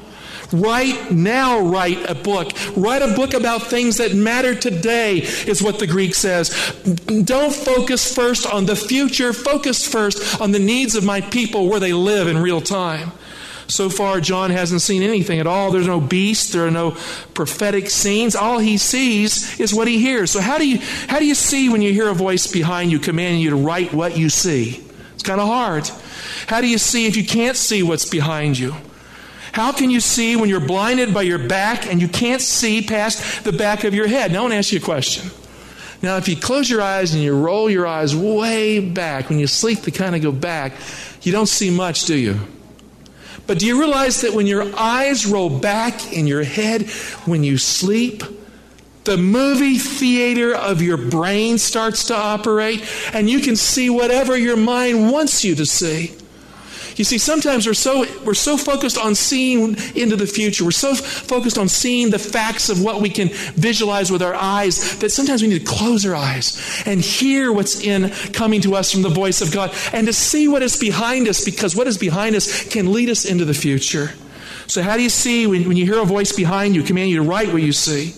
Right 0.52 1.10
now, 1.12 1.60
write 1.60 2.08
a 2.10 2.14
book. 2.14 2.52
Write 2.76 3.02
a 3.02 3.14
book 3.14 3.34
about 3.34 3.64
things 3.64 3.98
that 3.98 4.14
matter 4.14 4.54
today, 4.54 5.18
is 5.18 5.62
what 5.62 5.78
the 5.78 5.86
Greek 5.86 6.14
says. 6.14 6.50
Don't 7.24 7.54
focus 7.54 8.12
first 8.14 8.46
on 8.46 8.66
the 8.66 8.76
future, 8.76 9.32
focus 9.32 9.86
first 9.86 10.40
on 10.40 10.50
the 10.50 10.58
needs 10.58 10.94
of 10.94 11.04
my 11.04 11.20
people 11.20 11.68
where 11.68 11.80
they 11.80 11.92
live 11.92 12.26
in 12.26 12.38
real 12.38 12.60
time. 12.60 13.12
So 13.70 13.88
far, 13.88 14.20
John 14.20 14.50
hasn't 14.50 14.82
seen 14.82 15.02
anything 15.02 15.38
at 15.38 15.46
all. 15.46 15.70
There's 15.70 15.86
no 15.86 16.00
beast. 16.00 16.52
There 16.52 16.66
are 16.66 16.72
no 16.72 16.96
prophetic 17.34 17.88
scenes. 17.88 18.34
All 18.34 18.58
he 18.58 18.76
sees 18.76 19.60
is 19.60 19.72
what 19.72 19.86
he 19.86 20.00
hears. 20.00 20.32
So 20.32 20.40
how 20.40 20.58
do 20.58 20.68
you 20.68 20.78
how 21.06 21.20
do 21.20 21.24
you 21.26 21.36
see 21.36 21.68
when 21.68 21.80
you 21.80 21.92
hear 21.92 22.08
a 22.08 22.14
voice 22.14 22.48
behind 22.48 22.90
you 22.90 22.98
commanding 22.98 23.40
you 23.40 23.50
to 23.50 23.56
write 23.56 23.94
what 23.94 24.18
you 24.18 24.28
see? 24.28 24.84
It's 25.14 25.22
kind 25.22 25.40
of 25.40 25.46
hard. 25.46 25.88
How 26.48 26.60
do 26.60 26.66
you 26.66 26.78
see 26.78 27.06
if 27.06 27.16
you 27.16 27.24
can't 27.24 27.56
see 27.56 27.82
what's 27.84 28.08
behind 28.08 28.58
you? 28.58 28.74
How 29.52 29.72
can 29.72 29.90
you 29.90 30.00
see 30.00 30.36
when 30.36 30.48
you're 30.48 30.60
blinded 30.60 31.12
by 31.12 31.22
your 31.22 31.38
back 31.38 31.86
and 31.86 32.00
you 32.00 32.08
can't 32.08 32.40
see 32.40 32.82
past 32.82 33.44
the 33.44 33.52
back 33.52 33.84
of 33.84 33.94
your 33.94 34.06
head? 34.06 34.32
Now, 34.32 34.38
I 34.38 34.42
want 34.42 34.52
to 34.52 34.58
ask 34.58 34.72
you 34.72 34.78
a 34.78 34.82
question. 34.82 35.30
Now, 36.02 36.16
if 36.16 36.28
you 36.28 36.36
close 36.36 36.70
your 36.70 36.80
eyes 36.80 37.12
and 37.12 37.22
you 37.22 37.36
roll 37.36 37.68
your 37.68 37.86
eyes 37.86 38.16
way 38.16 38.80
back, 38.80 39.28
when 39.28 39.38
you 39.38 39.46
sleep, 39.46 39.80
they 39.80 39.90
kind 39.90 40.16
of 40.16 40.22
go 40.22 40.32
back, 40.32 40.72
you 41.22 41.32
don't 41.32 41.46
see 41.46 41.70
much, 41.70 42.04
do 42.04 42.16
you? 42.16 42.38
But 43.46 43.58
do 43.58 43.66
you 43.66 43.78
realize 43.78 44.20
that 44.22 44.32
when 44.32 44.46
your 44.46 44.74
eyes 44.76 45.26
roll 45.26 45.50
back 45.50 46.12
in 46.12 46.26
your 46.26 46.44
head 46.44 46.88
when 47.26 47.42
you 47.42 47.58
sleep, 47.58 48.22
the 49.04 49.16
movie 49.16 49.78
theater 49.78 50.54
of 50.54 50.80
your 50.80 50.96
brain 50.96 51.58
starts 51.58 52.04
to 52.06 52.14
operate 52.14 52.84
and 53.12 53.28
you 53.28 53.40
can 53.40 53.56
see 53.56 53.90
whatever 53.90 54.36
your 54.36 54.56
mind 54.56 55.10
wants 55.10 55.44
you 55.44 55.54
to 55.56 55.66
see? 55.66 56.14
You 57.00 57.04
see, 57.04 57.16
sometimes 57.16 57.66
we're 57.66 57.72
so, 57.72 58.04
we're 58.26 58.34
so 58.34 58.58
focused 58.58 58.98
on 58.98 59.14
seeing 59.14 59.74
into 59.94 60.16
the 60.16 60.26
future. 60.26 60.66
We're 60.66 60.70
so 60.70 60.94
focused 60.94 61.56
on 61.56 61.66
seeing 61.66 62.10
the 62.10 62.18
facts 62.18 62.68
of 62.68 62.82
what 62.82 63.00
we 63.00 63.08
can 63.08 63.30
visualize 63.54 64.12
with 64.12 64.20
our 64.20 64.34
eyes 64.34 64.98
that 64.98 65.08
sometimes 65.08 65.40
we 65.40 65.48
need 65.48 65.60
to 65.60 65.64
close 65.64 66.04
our 66.04 66.14
eyes 66.14 66.82
and 66.84 67.00
hear 67.00 67.54
what's 67.54 67.80
in 67.80 68.10
coming 68.34 68.60
to 68.60 68.74
us 68.74 68.92
from 68.92 69.00
the 69.00 69.08
voice 69.08 69.40
of 69.40 69.50
God 69.50 69.74
and 69.94 70.08
to 70.08 70.12
see 70.12 70.46
what 70.46 70.62
is 70.62 70.78
behind 70.78 71.26
us 71.26 71.42
because 71.42 71.74
what 71.74 71.86
is 71.86 71.96
behind 71.96 72.36
us 72.36 72.68
can 72.68 72.92
lead 72.92 73.08
us 73.08 73.24
into 73.24 73.46
the 73.46 73.54
future. 73.54 74.10
So, 74.66 74.82
how 74.82 74.98
do 74.98 75.02
you 75.02 75.08
see 75.08 75.46
when, 75.46 75.66
when 75.66 75.78
you 75.78 75.86
hear 75.86 76.02
a 76.02 76.04
voice 76.04 76.32
behind 76.32 76.74
you, 76.74 76.82
command 76.82 77.08
you 77.08 77.16
to 77.16 77.26
write 77.26 77.50
what 77.50 77.62
you 77.62 77.72
see? 77.72 78.12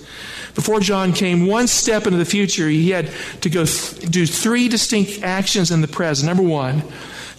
Before 0.57 0.81
John 0.81 1.13
came 1.13 1.47
one 1.47 1.69
step 1.69 2.05
into 2.07 2.19
the 2.19 2.25
future, 2.25 2.69
he 2.69 2.91
had 2.91 3.13
to 3.43 3.49
go 3.49 3.65
th- 3.65 4.11
do 4.11 4.27
three 4.27 4.69
distinct 4.69 5.23
actions 5.23 5.71
in 5.71 5.83
the 5.83 5.89
present. 5.89 6.27
Number 6.27 6.43
one, 6.43 6.83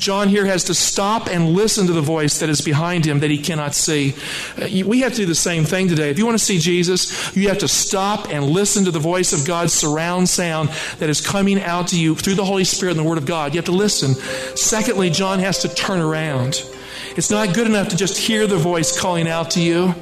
John 0.03 0.27
here 0.27 0.45
has 0.45 0.65
to 0.65 0.73
stop 0.73 1.29
and 1.29 1.53
listen 1.53 1.87
to 1.87 1.93
the 1.93 2.01
voice 2.01 2.39
that 2.39 2.49
is 2.49 2.59
behind 2.59 3.05
him 3.05 3.21
that 3.21 3.31
he 3.31 3.37
cannot 3.37 3.73
see. 3.73 4.13
Uh, 4.61 4.67
we 4.85 4.99
have 4.99 5.13
to 5.13 5.19
do 5.19 5.25
the 5.25 5.33
same 5.33 5.63
thing 5.63 5.87
today. 5.87 6.09
If 6.09 6.19
you 6.19 6.25
want 6.25 6.37
to 6.37 6.43
see 6.43 6.59
Jesus, 6.59 7.33
you 7.37 7.47
have 7.47 7.59
to 7.59 7.69
stop 7.69 8.29
and 8.29 8.47
listen 8.47 8.83
to 8.83 8.91
the 8.91 8.99
voice 8.99 9.31
of 9.31 9.47
God's 9.47 9.71
surround 9.71 10.27
sound 10.27 10.67
that 10.99 11.09
is 11.09 11.25
coming 11.25 11.61
out 11.61 11.87
to 11.87 11.97
you 11.97 12.15
through 12.15 12.35
the 12.35 12.43
Holy 12.43 12.65
Spirit 12.65 12.97
and 12.97 12.99
the 12.99 13.09
Word 13.09 13.17
of 13.17 13.25
God. 13.25 13.53
You 13.53 13.59
have 13.59 13.65
to 13.67 13.71
listen. 13.71 14.15
Secondly, 14.57 15.09
John 15.09 15.39
has 15.39 15.59
to 15.59 15.73
turn 15.73 16.01
around. 16.01 16.69
It's 17.15 17.29
not 17.29 17.55
good 17.55 17.67
enough 17.67 17.87
to 17.87 17.95
just 17.95 18.17
hear 18.17 18.45
the 18.45 18.57
voice 18.57 18.99
calling 18.99 19.29
out 19.29 19.51
to 19.51 19.61
you. 19.61 19.95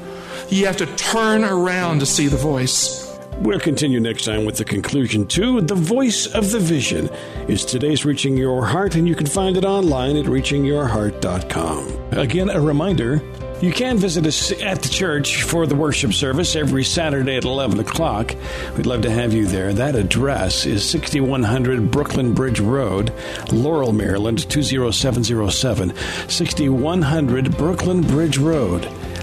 You 0.50 0.66
have 0.66 0.78
to 0.78 0.88
turn 0.96 1.44
around 1.44 2.00
to 2.00 2.08
see 2.08 2.26
the 2.26 2.38
voice. 2.38 3.01
We'll 3.42 3.60
continue 3.60 4.00
next 4.00 4.26
time 4.26 4.46
with 4.46 4.58
the 4.58 4.66
conclusion 4.66 5.26
to 5.30 5.62
The 5.62 5.74
Voice 5.74 6.28
of 6.28 6.52
the 6.52 6.60
Vision 6.60 7.10
is 7.48 7.66
today's 7.66 8.06
Reaching 8.06 8.38
Your 8.38 8.64
Heart, 8.64 8.94
and 8.94 9.08
you 9.08 9.16
can 9.16 9.26
find 9.26 9.58
it 9.58 9.66
online 9.66 10.16
at 10.16 10.26
reachingyourheart.com. 10.26 12.20
Again, 12.20 12.52
a 12.52 12.62
reminder 12.62 13.20
you 13.60 13.72
can 13.72 13.98
visit 13.98 14.28
us 14.28 14.52
at 14.62 14.84
the 14.84 14.90
church 14.90 15.42
for 15.42 15.66
the 15.66 15.74
worship 15.74 16.14
service 16.14 16.56
every 16.56 16.84
Saturday 16.84 17.38
at 17.38 17.44
11 17.44 17.80
o'clock. 17.80 18.36
We'd 18.78 18.86
love 18.86 19.02
to 19.02 19.10
have 19.10 19.34
you 19.34 19.48
there. 19.48 19.74
That 19.74 19.96
address 19.96 20.68
is 20.68 20.88
6100 20.88 21.90
Brooklyn 21.90 22.36
Bridge 22.36 22.60
Road, 22.60 23.12
Laurel, 23.52 23.92
Maryland, 23.92 24.48
20707. 24.52 25.94
6100 26.30 27.58
Brooklyn 27.58 28.02
Bridge 28.02 28.38
Road. 28.38 28.88